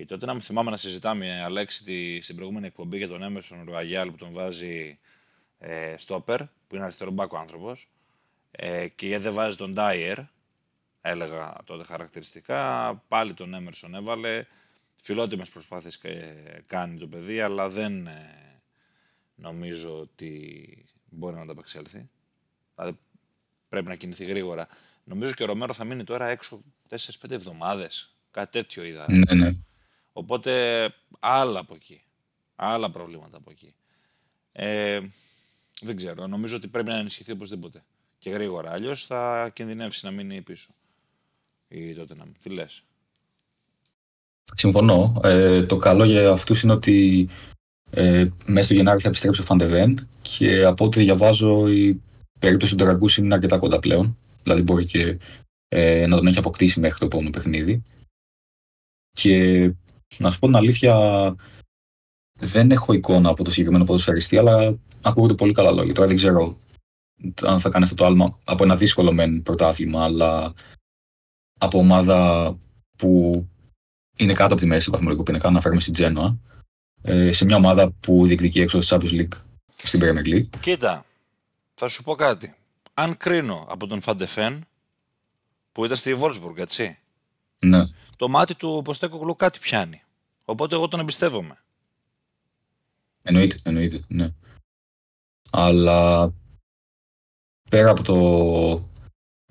[0.00, 3.64] και τότε να μην θυμάμαι να συζητάμε, Αλέξη, τη, στην προηγούμενη εκπομπή για τον Έμερσον
[3.64, 4.98] Ρουαγιάλ που τον βάζει
[5.58, 7.88] ε, στόπερ, που είναι αριστερό μπάκο άνθρωπος,
[8.50, 10.18] ε, και γιατί δεν βάζει τον Ντάιερ,
[11.00, 12.94] έλεγα τότε χαρακτηριστικά.
[13.08, 14.44] Πάλι τον Έμερσον έβαλε.
[15.02, 16.00] Φιλότιμες προσπάθειες
[16.66, 18.62] κάνει το παιδί, αλλά δεν ε,
[19.34, 22.08] νομίζω ότι μπορεί να ανταπεξέλθει.
[22.74, 22.98] Δηλαδή
[23.68, 24.68] πρέπει να κινηθεί γρήγορα.
[25.04, 28.14] Νομίζω και ο Ρωμέρο θα μείνει τώρα έξω 4-5 εβδομάδες.
[28.30, 29.06] Κάτι τέτοιο είδα.
[29.08, 29.56] Ναι, ναι.
[30.12, 32.02] Οπότε άλλα από εκεί.
[32.56, 33.74] Άλλα προβλήματα από εκεί.
[34.52, 35.00] Ε,
[35.80, 36.26] δεν ξέρω.
[36.26, 37.84] Νομίζω ότι πρέπει να ενισχυθεί οπωσδήποτε.
[38.18, 38.72] Και γρήγορα.
[38.72, 40.74] Αλλιώς θα κινδυνεύσει να μείνει πίσω.
[41.72, 42.82] Ή τότε να Τι λες;
[44.54, 45.20] Συμφωνώ.
[45.24, 47.28] Ε, το καλό για αυτούς είναι ότι
[47.90, 52.02] ε, μέσα στο Γενάρη θα επιστρέψει ο Φαντεβέν και από ό,τι διαβάζω η
[52.38, 54.18] περίπτωση του Ραγκού είναι αρκετά κοντά πλέον.
[54.42, 55.18] Δηλαδή μπορεί και
[55.68, 57.82] ε, να τον έχει αποκτήσει μέχρι το επόμενο παιχνίδι.
[59.10, 59.70] Και
[60.18, 61.34] να σου πω την αλήθεια,
[62.38, 65.94] δεν έχω εικόνα από το συγκεκριμένο ποδοσφαιριστή, αλλά ακούγονται πολύ καλά λόγια.
[65.94, 66.58] Τώρα δεν ξέρω
[67.42, 70.54] αν θα κάνει αυτό το άλμα από ένα δύσκολο μεν πρωτάθλημα, αλλά
[71.60, 72.56] από ομάδα
[72.96, 73.44] που
[74.16, 76.38] είναι κάτω από τη μέση βαθμολογικού πίνακα, αναφέρουμε στην Τζένοα,
[77.02, 79.40] ε, σε μια ομάδα που διεκδικεί έξω στο Champions League
[79.82, 80.48] στην Premier League.
[80.60, 81.04] Κοίτα,
[81.74, 82.54] θα σου πω κάτι.
[82.94, 84.66] Αν κρίνω από τον Φαντεφέν,
[85.72, 86.98] που ήταν στη Βόλσμπουργκ, έτσι.
[87.58, 87.84] Ναι.
[88.16, 90.02] Το μάτι του Ποστέκογλου κάτι πιάνει.
[90.44, 91.58] Οπότε εγώ τον εμπιστεύομαι.
[93.22, 94.28] Εννοείται, εννοείται, ναι.
[95.50, 96.32] Αλλά
[97.70, 98.18] πέρα από το,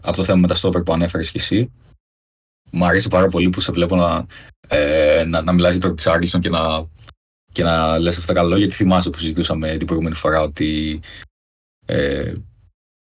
[0.02, 1.72] από το θέμα με τα στόπερ που ανέφερες και εσύ,
[2.72, 4.26] μου αρέσει πάρα πολύ που σε βλέπω να,
[4.68, 6.88] ε, να, να μιλάς για τον Τσάρλισον και να,
[7.52, 11.00] και να λες αυτά τα καλά λόγια, γιατί θυμάσαι που συζητούσαμε την προηγούμενη φορά ότι
[11.86, 12.32] ε,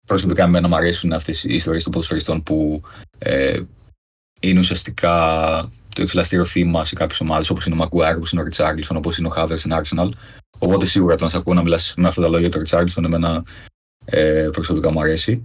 [0.06, 2.82] προσωπικά εμένα μου αρέσουν αυτές οι ιστορίες των ποδοσφαιριστών που
[3.18, 3.60] ε,
[4.40, 5.14] είναι ουσιαστικά
[5.94, 9.18] το εξελαστήριο θύμα σε κάποιες ομάδες όπως είναι ο Μακουάρ, όπως είναι ο Ριτσάρλισον, όπως
[9.18, 10.08] είναι ο Χάβερ στην Arsenal.
[10.58, 13.44] Οπότε σίγουρα το να σε ακούω να μιλάς με αυτά τα λόγια του Ριτσάρλισον, εμένα
[14.04, 15.42] ε, προσωπικά μου αρέσει.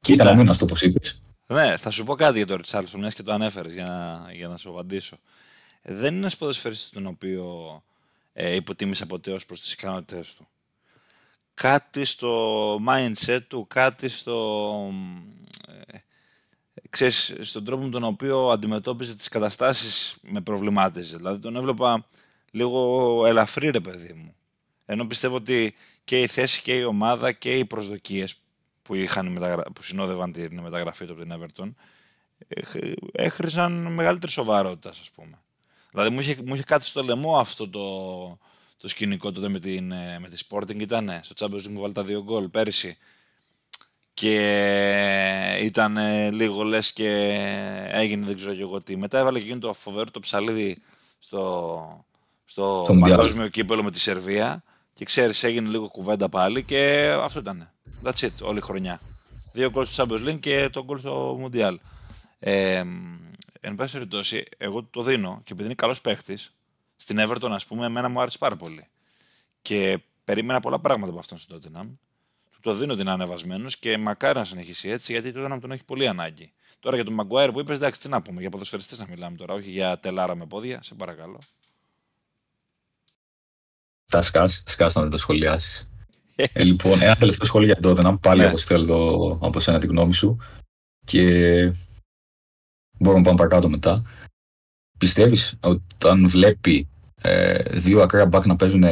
[0.00, 0.24] Κοίτα.
[0.24, 1.22] να μην αυτό όπω είπες.
[1.46, 4.48] Ναι, θα σου πω κάτι για τον Ριτσάρλισον, μιας και το ανέφερες για να, για
[4.48, 5.16] να σου απαντήσω.
[5.82, 7.82] Δεν είναι ένας ποδοσφαιριστής τον οποίο
[8.32, 10.48] ε, υποτίμησα ποτέ ως προς τις ικανότητές του.
[11.54, 14.92] Κάτι στο mindset του, κάτι στο.
[15.68, 15.98] Ε,
[16.90, 21.16] ξέρεις, στον τρόπο με τον οποίο αντιμετώπιζε τις καταστάσεις με προβλημάτιζε.
[21.16, 22.06] Δηλαδή τον έβλεπα
[22.50, 24.34] λίγο ελαφρύ ρε παιδί μου.
[24.84, 25.74] Ενώ πιστεύω ότι
[26.04, 28.36] και η θέση και η ομάδα και οι προσδοκίες
[28.86, 29.38] που, είχαν,
[29.74, 31.72] που συνόδευαν την μεταγραφή του από την Everton
[33.12, 35.38] έχρισαν μεγαλύτερη σοβαρότητα, ας πούμε.
[35.90, 38.38] Δηλαδή μου είχε, μου είχε κάτι στο λαιμό αυτό το,
[38.76, 39.86] το σκηνικό τότε με, την,
[40.18, 42.98] με τη Sporting ήταν στο Champions League μου βάλει τα δύο γκολ πέρυσι
[44.14, 45.98] και ήταν
[46.32, 47.08] λίγο λες και
[47.92, 48.96] έγινε δεν ξέρω και εγώ τι.
[48.96, 50.82] Μετά έβαλε και εκείνο το φοβερό το ψαλίδι
[51.18, 52.04] στο,
[52.44, 54.62] στο, παγκόσμιο κύπελο με τη Σερβία
[54.92, 57.70] και ξέρεις έγινε λίγο κουβέντα πάλι και αυτό ήταν.
[58.06, 59.00] That's it, όλη η χρονιά.
[59.52, 61.74] Δύο γκολ στο Champions League και το γκολ στο Mundial.
[62.38, 62.82] Ε,
[63.60, 66.52] εν πάση περιπτώσει, εγώ το δίνω και επειδή είναι καλός παίχτης,
[66.96, 68.86] στην Everton ας πούμε, εμένα μου άρεσε πάρα πολύ.
[69.62, 71.88] Και περίμενα πολλά πράγματα από αυτόν στον Tottenham
[72.66, 75.84] το δίνω ότι είναι ανεβασμένος και μακάρι να συνεχίσει έτσι, γιατί τότε να τον έχει
[75.84, 76.52] πολύ ανάγκη.
[76.80, 79.54] Τώρα για τον Μαγκουάιρ που είπες, εντάξει, τι να πούμε, για ποδοσφαιριστές να μιλάμε τώρα,
[79.54, 81.38] όχι για τελάρα με πόδια, σε παρακαλώ.
[84.04, 85.90] Θα σκάσει, θα σκάσει να το σχολιάσεις.
[86.36, 90.14] Ε, λοιπόν, ένα τελευταίο σχόλιο για τότε, να πάλι όπως θέλω από σένα τη γνώμη
[90.14, 90.38] σου
[91.04, 91.22] και
[92.98, 94.02] μπορούμε να πάμε παρακάτω μετά.
[94.98, 96.88] Πιστεύεις ότι όταν βλέπει
[97.22, 98.84] ε, δύο ακραία μπακ να παίζουν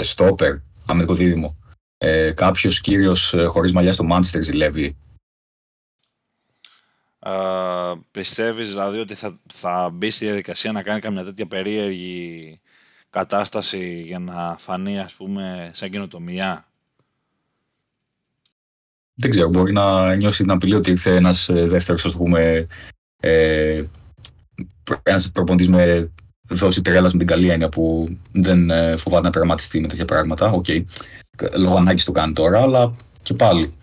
[0.00, 0.56] στόπερ,
[0.86, 1.56] αμερικό δίδυμο,
[1.98, 4.96] ε, κάποιος κύριος ε, χωρίς μαλλιά στο Μάντσεστερ ζηλεύει;
[7.24, 12.60] Uh, πιστεύεις δηλαδή ότι θα, θα μπει στη διαδικασία να κάνει καμιά τέτοια περίεργη
[13.12, 16.66] κατάσταση για να φανεί ας πούμε σαν κοινοτομία.
[19.14, 22.66] Δεν ξέρω, μπορεί να νιώσει την απειλή ότι ήρθε ένας ε, δεύτερος ας πούμε
[23.20, 23.84] ε,
[25.02, 26.12] ένας προπονητής με
[26.48, 30.50] δόση τρέλας με την καλή έννοια που δεν ε, φοβάται να πειραματιστεί με τέτοια πράγματα.
[30.50, 30.84] Okay
[31.56, 33.74] λόγω ανάγκης το κάνει τώρα, αλλά και πάλι.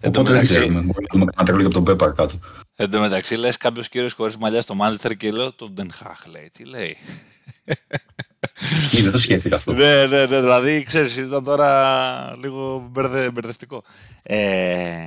[0.00, 0.80] Εν Οπότε δεν ξέρουμε.
[0.80, 2.34] Μπορεί να δούμε κανένα τρελό από τον Πεπ παρακάτω.
[2.82, 6.26] Εν τω μεταξύ, λες κάποιος κύριος χωρίς μαλλιά στο Μάντσεστερ και λέω τον Τεν Χάαγκ,
[6.26, 6.50] λέει.
[6.52, 6.96] Τι λέει.
[8.92, 9.72] Ή δεν το σκέφτηκα αυτό.
[9.72, 10.40] ναι, ναι, ναι.
[10.40, 13.82] Δηλαδή, ξέρεις, ήταν τώρα λίγο μπερδε, μπερδευτικό.
[14.22, 14.98] Ε,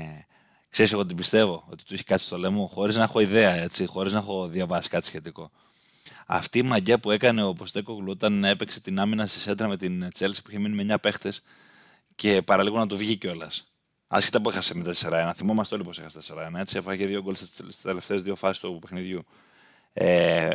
[0.70, 3.86] ξέρεις εγώ την πιστεύω ότι του έχει κάτσει στο λαιμό χωρίς να έχω ιδέα έτσι,
[3.86, 5.52] χωρίς να έχω διαβάσει κάτι σχετικό.
[6.26, 10.10] Αυτή η μαγιά που έκανε ο Ποστέκογλου όταν έπαιξε την άμυνα στη σέντρα με την
[10.14, 11.44] Τσέλση που είχε μείνει με 9 παίχτες
[12.16, 13.73] και παραλίγο να το βγει κιόλας.
[14.16, 15.32] Άσχετα που έχασε με 4-1.
[15.36, 16.20] Θυμόμαστε όλοι πως έχασε
[16.54, 16.60] 4-1.
[16.60, 19.26] Έτσι έφαγε δύο γκολ στις τελευταίες δύο φάσεις του παιχνιδιού.
[19.94, 20.54] Ε,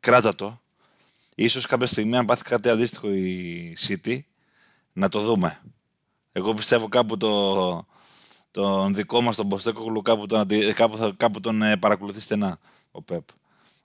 [0.00, 0.60] κράτα το.
[1.34, 4.18] Ίσως κάποια στιγμή αν πάθει κάτι αντίστοιχο η City
[4.92, 5.60] να το δούμε.
[6.32, 7.86] Εγώ πιστεύω κάπου το,
[8.50, 12.58] τον δικό μας τον Ποστέκογλου κάπου τον, κάπου, κάπου τον ε, παρακολουθεί στενά
[12.90, 13.24] ο Πεπ.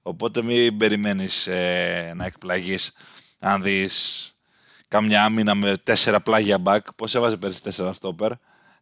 [0.02, 2.94] Οπότε μην περιμένεις ε, να εκπλαγείς
[3.40, 4.32] αν δεις
[4.88, 6.80] καμιά άμυνα με τέσσερα πλάγια back.
[6.96, 8.32] Πώς έβαζε πέρσι τέσσερα στόπερ.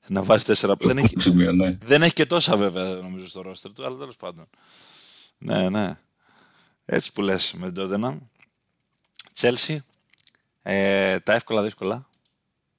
[0.07, 1.09] Να βάζει τέσσερα πλάγια.
[1.15, 1.77] δεν, έχει, ναι.
[1.83, 4.49] δεν έχει και τόσα βέβαια νομίζω στο ρόστερ του, αλλά τέλος πάντων.
[5.37, 5.97] Ναι, ναι.
[6.85, 8.17] Έτσι που λες με την Tottenham.
[9.39, 9.77] Chelsea.
[10.61, 12.09] Ε, τα εύκολα δύσκολα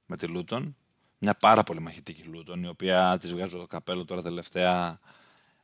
[0.07, 0.77] με τη Λούτον.
[1.19, 5.01] Μια πάρα πολύ μαχητική Λούτον, η οποία της βγάζω το καπέλο τώρα τελευταία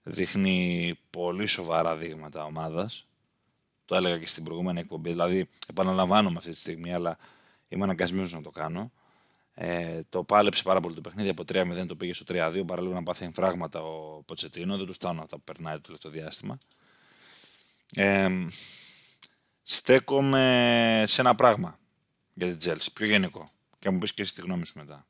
[0.02, 3.06] δείχνει πολύ σοβαρά δείγματα ομάδας.
[3.84, 5.10] Το έλεγα και στην προηγούμενη εκπομπή.
[5.10, 7.18] Δηλαδή, επαναλαμβάνομαι αυτή τη στιγμή, αλλά
[7.68, 8.92] είμαι αναγκασμένος να το κάνω.
[9.55, 13.03] Ε, το πάλεψε πάρα πολύ το παιχνίδι από 3-0 το πήγε στο 3-2 παρά να
[13.03, 16.59] πάθει εμφράγματα ο Ποτσετίνο δεν τους φτάνουν αυτά που περνάει το τελευταίο διάστημα.
[17.94, 18.28] Ε,
[19.62, 21.78] στέκομαι σε ένα πράγμα
[22.34, 23.48] για την Τσέλσι, πιο γενικό
[23.78, 25.07] και μου πεις και εσύ τη γνώμη σου μετά.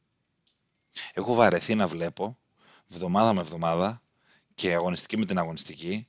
[1.15, 2.39] Έχω βαρεθεί να βλέπω
[2.87, 4.03] βδομάδα με βδομάδα
[4.55, 6.07] και αγωνιστική με την αγωνιστική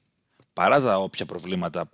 [0.54, 1.90] παρά τα όποια προβλήματα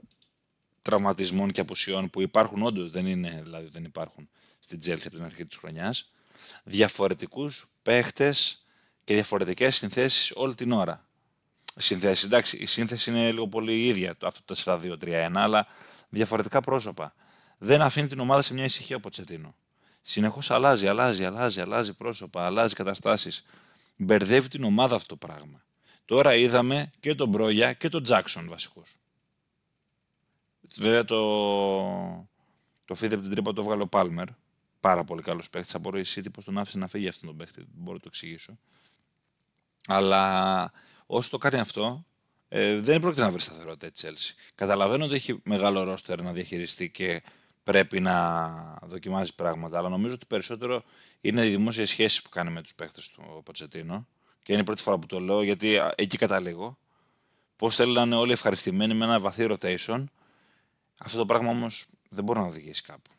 [0.81, 4.29] τραυματισμών και απουσιών που υπάρχουν όντως, δεν είναι δηλαδή δεν υπάρχουν
[4.59, 6.11] στην Τσέλσι από την αρχή της χρονιάς
[6.63, 8.65] διαφορετικούς παίχτες
[9.03, 11.05] και διαφορετικές συνθέσεις όλη την ώρα.
[11.75, 15.67] Συνθέσεις, εντάξει, η σύνθεση είναι λίγο πολύ ίδια, αυτό το 4-2-3-1, αλλά
[16.09, 17.13] διαφορετικά πρόσωπα.
[17.57, 19.55] Δεν αφήνει την ομάδα σε μια ησυχία από Τσετίνο.
[20.01, 23.45] Συνεχώς αλλάζει, αλλάζει, αλλάζει, αλλάζει πρόσωπα, αλλάζει καταστάσεις.
[23.95, 25.63] Μπερδεύει την ομάδα αυτό το πράγμα.
[26.05, 28.97] Τώρα είδαμε και τον Μπρόγια και τον Τζάξον βασικούς.
[30.77, 31.17] Βέβαια το,
[32.85, 34.27] το φίδε από την τρύπα το έβγαλε ο Πάλμερ,
[34.79, 35.71] πάρα πολύ καλός παίχτη.
[35.71, 37.65] Θα μπορεί η City πώ τον άφησε να φύγει αυτόν τον παίχτη.
[37.73, 38.57] Μπορώ να το εξηγήσω.
[39.87, 40.71] Αλλά
[41.05, 42.05] όσο το κάνει αυτό,
[42.47, 44.51] ε, δεν πρόκειται να βρει σταθερότητα η Chelsea.
[44.55, 47.23] Καταλαβαίνω ότι έχει μεγάλο ρόστερ να διαχειριστεί και
[47.63, 50.83] πρέπει να δοκιμάζει πράγματα, αλλά νομίζω ότι περισσότερο
[51.21, 54.07] είναι οι δημόσιες σχέσεις που κάνει με τους παίχτε του ο Ποτσετίνο.
[54.43, 56.77] Και είναι η πρώτη φορά που το λέω, γιατί εκεί καταλήγω.
[57.55, 60.03] Πώς θέλει να είναι όλοι ευχαριστημένοι με ένα βαθύ rotation.
[60.99, 63.09] Αυτό το πράγμα όμως δεν μπορεί να οδηγήσει κάπου.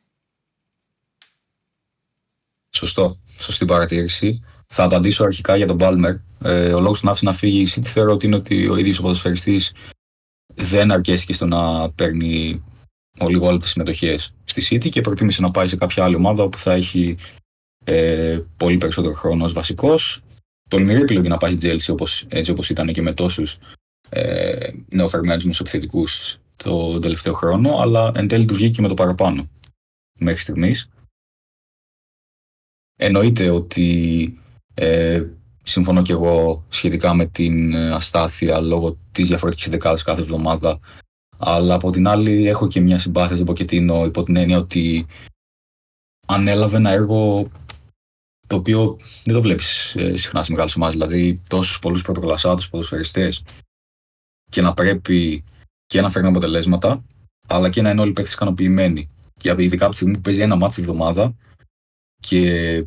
[2.80, 3.16] Σωστό.
[3.38, 4.42] Σωστή παρατήρηση.
[4.66, 6.14] Θα απαντήσω αρχικά για τον Μπάλμερ.
[6.44, 8.76] Ε, ο λόγος που τον άφησε να φύγει η City θεωρώ ότι είναι ότι ο
[8.76, 9.72] ίδιος ο ποδοσφαιριστής
[10.54, 12.62] δεν αρκέστηκε στο να παίρνει
[13.18, 17.16] ολιγόλεπτες συμμετοχές στη City και προτίμησε να πάει σε κάποια άλλη ομάδα όπου θα έχει
[17.84, 20.20] ε, πολύ περισσότερο χρόνο ως βασικός.
[20.68, 21.94] Τολμηρή επιλογή να πάει στη Τζέλση
[22.28, 23.58] έτσι όπως ήταν και με τόσους
[24.08, 26.04] ε, νεοφερμένου μεσοπιθετικού
[26.56, 29.48] το τελευταίο χρόνο, αλλά εν τέλει του βγήκε με το παραπάνω
[30.18, 30.88] μέχρι στιγμής.
[33.02, 34.38] Εννοείται ότι
[34.74, 35.24] ε,
[35.62, 40.80] συμφωνώ και εγώ σχετικά με την αστάθεια λόγω της διαφορετικής δεκάδας κάθε εβδομάδα
[41.38, 45.06] αλλά από την άλλη έχω και μια συμπάθεια στον Ποκετίνο υπό την έννοια ότι
[46.26, 47.50] ανέλαβε ένα έργο
[48.46, 53.44] το οποίο δεν το βλέπεις ε, συχνά σε μεγάλες ομάδες, δηλαδή τόσους πολλούς πρωτοκλασσάτους ποδοσφαιριστές
[54.50, 55.44] και να πρέπει
[55.86, 57.04] και να φέρνει αποτελέσματα
[57.46, 59.10] αλλά και να είναι όλοι παίχτες ικανοποιημένοι.
[59.36, 61.34] Και ειδικά από τη στιγμή που παίζει ένα μάτι τη εβδομάδα
[62.20, 62.84] και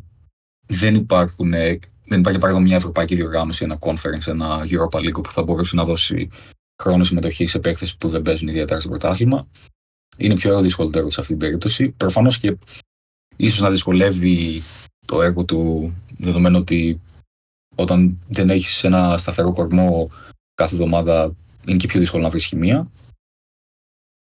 [0.66, 5.30] δεν, υπάρχουν, ε, δεν υπάρχει παράδειγμα μια ευρωπαϊκή διοργάνωση, ένα conference, ένα Europa League που
[5.30, 6.30] θα μπορούσε να δώσει
[6.82, 9.48] χρόνο συμμετοχή σε παίκτες που δεν παίζουν ιδιαίτερα στο πρωτάθλημα.
[10.16, 11.88] Είναι πιο δύσκολο το έργο σε αυτή την περίπτωση.
[11.88, 12.56] Προφανώς και
[13.36, 14.62] ίσως να δυσκολεύει
[15.06, 17.00] το έργο του δεδομένου ότι
[17.74, 20.08] όταν δεν έχεις ένα σταθερό κορμό
[20.54, 22.90] κάθε εβδομάδα είναι και πιο δύσκολο να βρεις χημεία.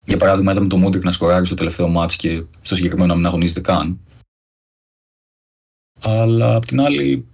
[0.07, 3.27] Για παράδειγμα, είδαμε το Μούντρικ να σκοράρει στο τελευταίο μάτς και στο συγκεκριμένο να μην
[3.27, 4.01] αγωνίζεται καν.
[6.03, 7.29] Αλλά απ' την άλλη,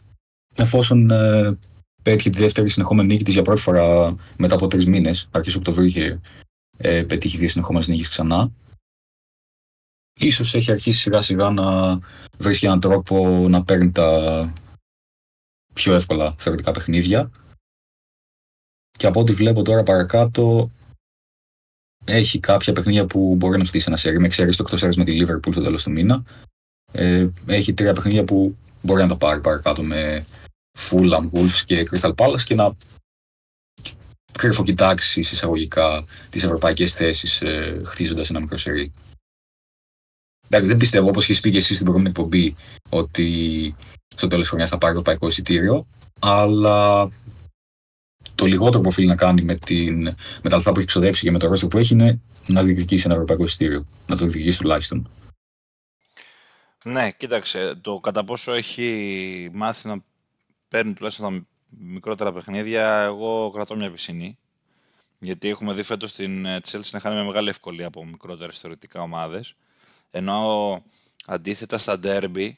[0.54, 1.58] εφόσον ε,
[2.02, 5.86] πέτυχε τη δεύτερη συνεχόμενη νίκη της για πρώτη φορά μετά από τρεις μήνες, αρχές Οκτωβρίου
[5.86, 6.20] είχε
[6.76, 8.52] ε, πετύχει δύο συνεχόμενες νίκες ξανά.
[10.20, 11.98] Ίσως έχει αρχίσει σιγά σιγά να
[12.38, 14.52] βρίσκει έναν τρόπο να παίρνει τα
[15.72, 17.30] πιο εύκολα θεωρητικά παιχνίδια.
[18.98, 20.70] Και από ό,τι βλέπω τώρα παρακάτω,
[22.04, 24.18] έχει κάποια παιχνίδια που μπορεί να χτίσει ένα σερί.
[24.18, 26.24] Με εξαίρεση το εκτός με τη Liverpool στο τέλος του μήνα.
[26.96, 30.24] Ε, έχει τρία παιχνίδια που μπορεί να τα πάρει παρακάτω με
[30.78, 32.76] Fulham, Wolves και Crystal Palace και να
[34.32, 38.92] κρυφοκοιτάξει εισαγωγικά τις ευρωπαϊκές θέσεις ε, χτίζοντας ένα μικρό σερί.
[40.46, 42.56] Εντάξει, δεν πιστεύω, όπως είχε πει και εσύ στην προηγούμενη εκπομπή,
[42.88, 43.74] ότι
[44.14, 45.86] στο τέλος της χρονιάς θα πάρει ευρωπαϊκό εισιτήριο,
[46.20, 47.08] αλλά
[48.34, 50.02] το λιγότερο που οφείλει να κάνει με, την,
[50.42, 53.02] με τα λεφτά που έχει ξοδέψει και με το ρόλο που έχει είναι να διεκδικήσει
[53.04, 53.86] ένα ευρωπαϊκό εισιτήριο.
[54.06, 55.08] Να το διεκδικήσει τουλάχιστον.
[56.84, 59.96] Ναι, κοίταξε, το κατά πόσο έχει μάθει να
[60.68, 64.38] παίρνει τουλάχιστον τα μικρότερα παιχνίδια, εγώ κρατώ μια πισινή.
[65.18, 69.54] Γιατί έχουμε δει φέτος την Chelsea να χάνει με μεγάλη ευκολία από μικρότερε θεωρητικά ομάδες.
[70.10, 70.82] Ενώ
[71.26, 72.50] αντίθετα στα derby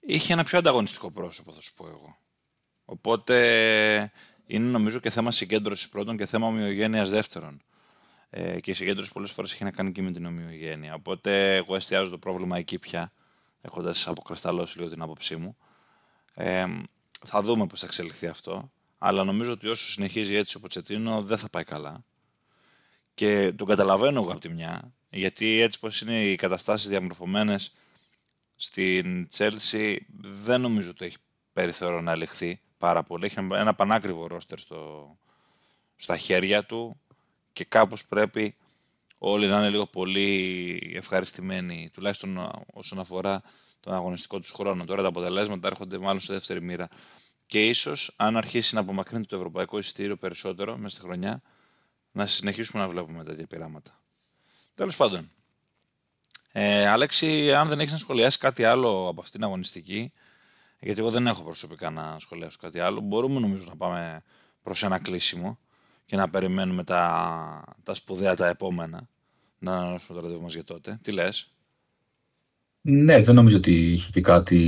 [0.00, 2.18] είχε ένα πιο ανταγωνιστικό πρόσωπο, θα σου πω εγώ.
[2.84, 4.12] Οπότε
[4.46, 7.62] είναι νομίζω και θέμα συγκέντρωσης πρώτον και θέμα ομοιογένειας δεύτερον.
[8.30, 10.94] Ε, και η συγκέντρωση πολλές φορές έχει να κάνει και με την ομοιογένεια.
[10.94, 13.12] Οπότε εγώ εστιάζω το πρόβλημα εκεί πια
[13.64, 15.56] έχοντας αποκρισταλώσει λίγο την άποψή μου.
[16.34, 16.66] Ε,
[17.24, 18.70] θα δούμε πώς θα εξελιχθεί αυτό.
[18.98, 22.04] Αλλά νομίζω ότι όσο συνεχίζει έτσι ο Ποτσετίνο δεν θα πάει καλά.
[23.14, 27.72] Και τον καταλαβαίνω εγώ από τη μια, γιατί έτσι πως είναι οι καταστάσεις διαμορφωμένες
[28.56, 31.16] στην Τσέλσι δεν νομίζω ότι έχει
[31.52, 33.26] περιθώριο να ελεγχθεί πάρα πολύ.
[33.26, 35.10] Έχει ένα πανάκριβο ρόστερ στο,
[35.96, 37.00] στα χέρια του
[37.52, 38.56] και κάπως πρέπει
[39.26, 43.42] όλοι να είναι λίγο πολύ ευχαριστημένοι, τουλάχιστον όσον αφορά
[43.80, 44.84] τον αγωνιστικό τους χρόνο.
[44.84, 46.88] Τώρα τα αποτελέσματα έρχονται μάλλον στη δεύτερη μοίρα.
[47.46, 51.42] Και ίσως, αν αρχίσει να απομακρύνει το ευρωπαϊκό εισιτήριο περισσότερο μέσα στη χρονιά,
[52.12, 54.00] να συνεχίσουμε να βλέπουμε τέτοια πειράματα.
[54.74, 55.30] Τέλος πάντων.
[56.52, 60.12] Ε, Αλέξη, αν δεν έχεις να σχολιάσεις κάτι άλλο από αυτήν την αγωνιστική,
[60.80, 64.22] γιατί εγώ δεν έχω προσωπικά να σχολιάσω κάτι άλλο, μπορούμε νομίζω να πάμε
[64.62, 65.58] προς ένα κλείσιμο
[66.06, 69.08] και να περιμένουμε τα, τα σπουδαία τα επόμενα.
[69.64, 70.98] Να ανανεώσουμε το ραντεβού μα για τότε.
[71.02, 71.52] Τι λες;
[72.80, 74.58] Ναι, δεν νομίζω ότι είχε και κάτι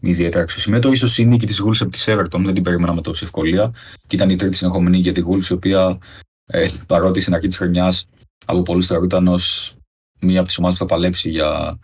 [0.00, 0.94] ιδιαίτερα αξιοσημείωτο.
[0.94, 3.74] σω η νίκη της Γούλη από της Everton δεν την περίμενα με τόση ευκολία.
[4.06, 5.98] Και ήταν η τρίτη συνεχόμενη για τη Γούλη, η οποία
[6.46, 8.06] ε, παρότι στην αρχή της χρονιάς
[8.46, 9.76] από πολλούς θεωρούταν ως
[10.20, 11.78] μία από τις ομάδες που θα παλέψει για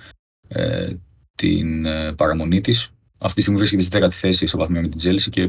[0.48, 0.94] ε,
[1.34, 2.90] την ε, παραμονή της.
[3.18, 5.40] Αυτή τη στιγμή βρίσκεται στη δέκατη θέση στο βαθμό με την Τζέλση και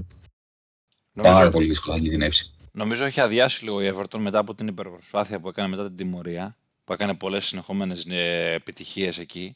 [1.14, 2.54] νομίζω, πάρα πολύ δύσκολα να κινδυνεύσει.
[2.72, 6.58] Νομίζω έχει αδειάσει λίγο η Everton μετά από την υπερπροσπάθεια που έκανε μετά την τιμωρία,
[6.90, 9.56] που έκανε πολλές συνεχόμενες ε, επιτυχίες εκεί.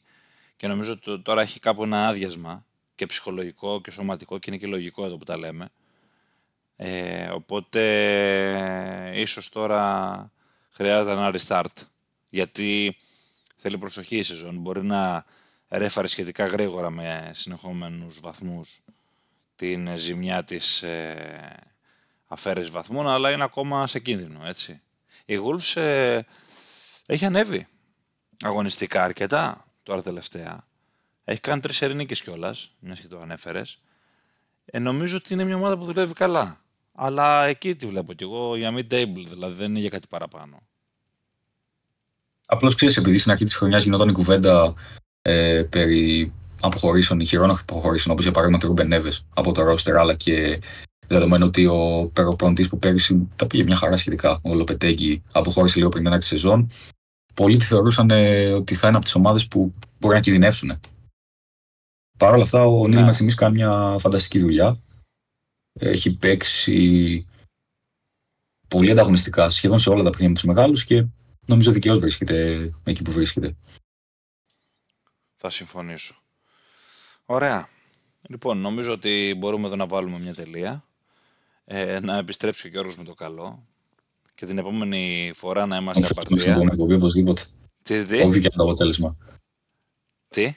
[0.56, 2.64] Και νομίζω ότι τώρα έχει κάπου ένα άδειασμα
[2.94, 5.68] και ψυχολογικό και σωματικό και είναι και λογικό εδώ που τα λέμε.
[6.76, 7.80] Ε, οπότε
[9.14, 10.32] ίσως τώρα
[10.70, 11.82] χρειάζεται ένα restart
[12.30, 12.96] γιατί
[13.56, 14.58] θέλει προσοχή η σεζόν.
[14.58, 15.24] Μπορεί να
[15.68, 18.84] ρέφαρε σχετικά γρήγορα με συνεχόμενους βαθμούς
[19.56, 21.56] την ζημιά της ε,
[22.26, 24.80] αφαίρεσης βαθμών, αλλά είναι ακόμα σε κίνδυνο, έτσι.
[25.24, 26.20] Η Wolves ε,
[27.06, 27.66] έχει ανέβει
[28.42, 30.64] αγωνιστικά αρκετά τώρα τελευταία.
[31.24, 33.78] Έχει κάνει τρεις ερηνίκες κιόλας, μιας και το ανέφερες.
[34.64, 36.58] Ε, νομίζω ότι είναι μια ομάδα που δουλεύει καλά.
[36.94, 40.62] Αλλά εκεί τη βλέπω κι εγώ για mid-table, δηλαδή δεν είναι για κάτι παραπάνω.
[42.46, 44.74] Απλώς ξέρεις, επειδή στην αρχή της χρονιάς γινόταν η κουβέντα
[45.22, 50.14] ε, περί αποχωρήσεων, ηχηρών αποχωρήσεων, όπως για παράδειγμα του Ρούμπεν Νέβες από το ρόστερ, αλλά
[50.14, 50.60] και
[51.06, 55.88] δεδομένου ότι ο περοπροντή που πέρυσι τα πήγε μια χαρά σχετικά, ο Λοπετέγκη, αποχώρησε λίγο
[55.88, 56.70] πριν την άρχη σεζόν.
[57.34, 60.80] Πολλοί τη θεωρούσαν ε, ότι θα είναι από τις ομάδες που μπορεί να κινδυνεύσουν.
[62.18, 64.78] Παρ' όλα αυτά, ο Νίλ Μαξιμής κάνει μια φανταστική δουλειά.
[65.72, 67.26] Έχει παίξει
[68.68, 71.06] πολύ ανταγωνιστικά σχεδόν σε όλα τα παιχνίδια με τους μεγάλους και
[71.46, 73.56] νομίζω δικαίω βρίσκεται εκεί που βρίσκεται.
[75.36, 76.14] Θα συμφωνήσω.
[77.24, 77.68] Ωραία.
[78.28, 80.84] Λοιπόν, νομίζω ότι μπορούμε εδώ να βάλουμε μια τελεία.
[81.64, 83.66] Ε, να επιστρέψει και ο Γιώργος με το καλό.
[84.34, 86.38] Και την επόμενη φορά να είμαστε απαρτία.
[86.38, 87.42] Στην επόμενη εκπομπή οπωσδήποτε.
[87.82, 89.16] Τι, τι; Όχι και το αποτέλεσμα.
[90.28, 90.54] Τι;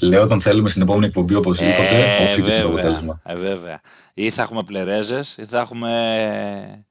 [0.00, 2.18] Λέω όταν θέλουμε στην επόμενη εκπομπή οπωσδήποτε.
[2.18, 3.20] Ε, όχι βέβαια, το αποτέλεσμα.
[3.24, 3.80] Ε, βέβαια.
[4.14, 6.84] Ή θα έχουμε πλερέζες ή θα έχουμε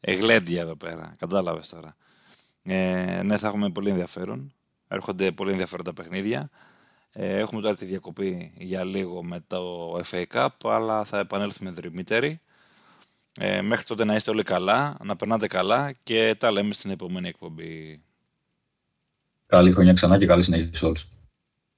[0.00, 1.12] εγλέντια εδώ πέρα.
[1.18, 1.96] Κατάλαβες τώρα.
[2.62, 4.52] Ε, ναι, θα έχουμε πολύ ενδιαφέρον.
[4.88, 6.50] Έρχονται πολύ ενδιαφέροντα παιχνίδια.
[7.12, 12.40] Ε, έχουμε τώρα τη διακοπή για λίγο με το FA Cup, αλλά θα επανέλθουμε δρυμύτεροι.
[13.40, 17.28] Ε, μέχρι τότε να είστε όλοι καλά, να περνάτε καλά και τα λέμε στην επόμενη
[17.28, 18.02] εκπομπή.
[19.46, 21.06] Καλή χρονιά ξανά και καλή συνέχεια σε όλους.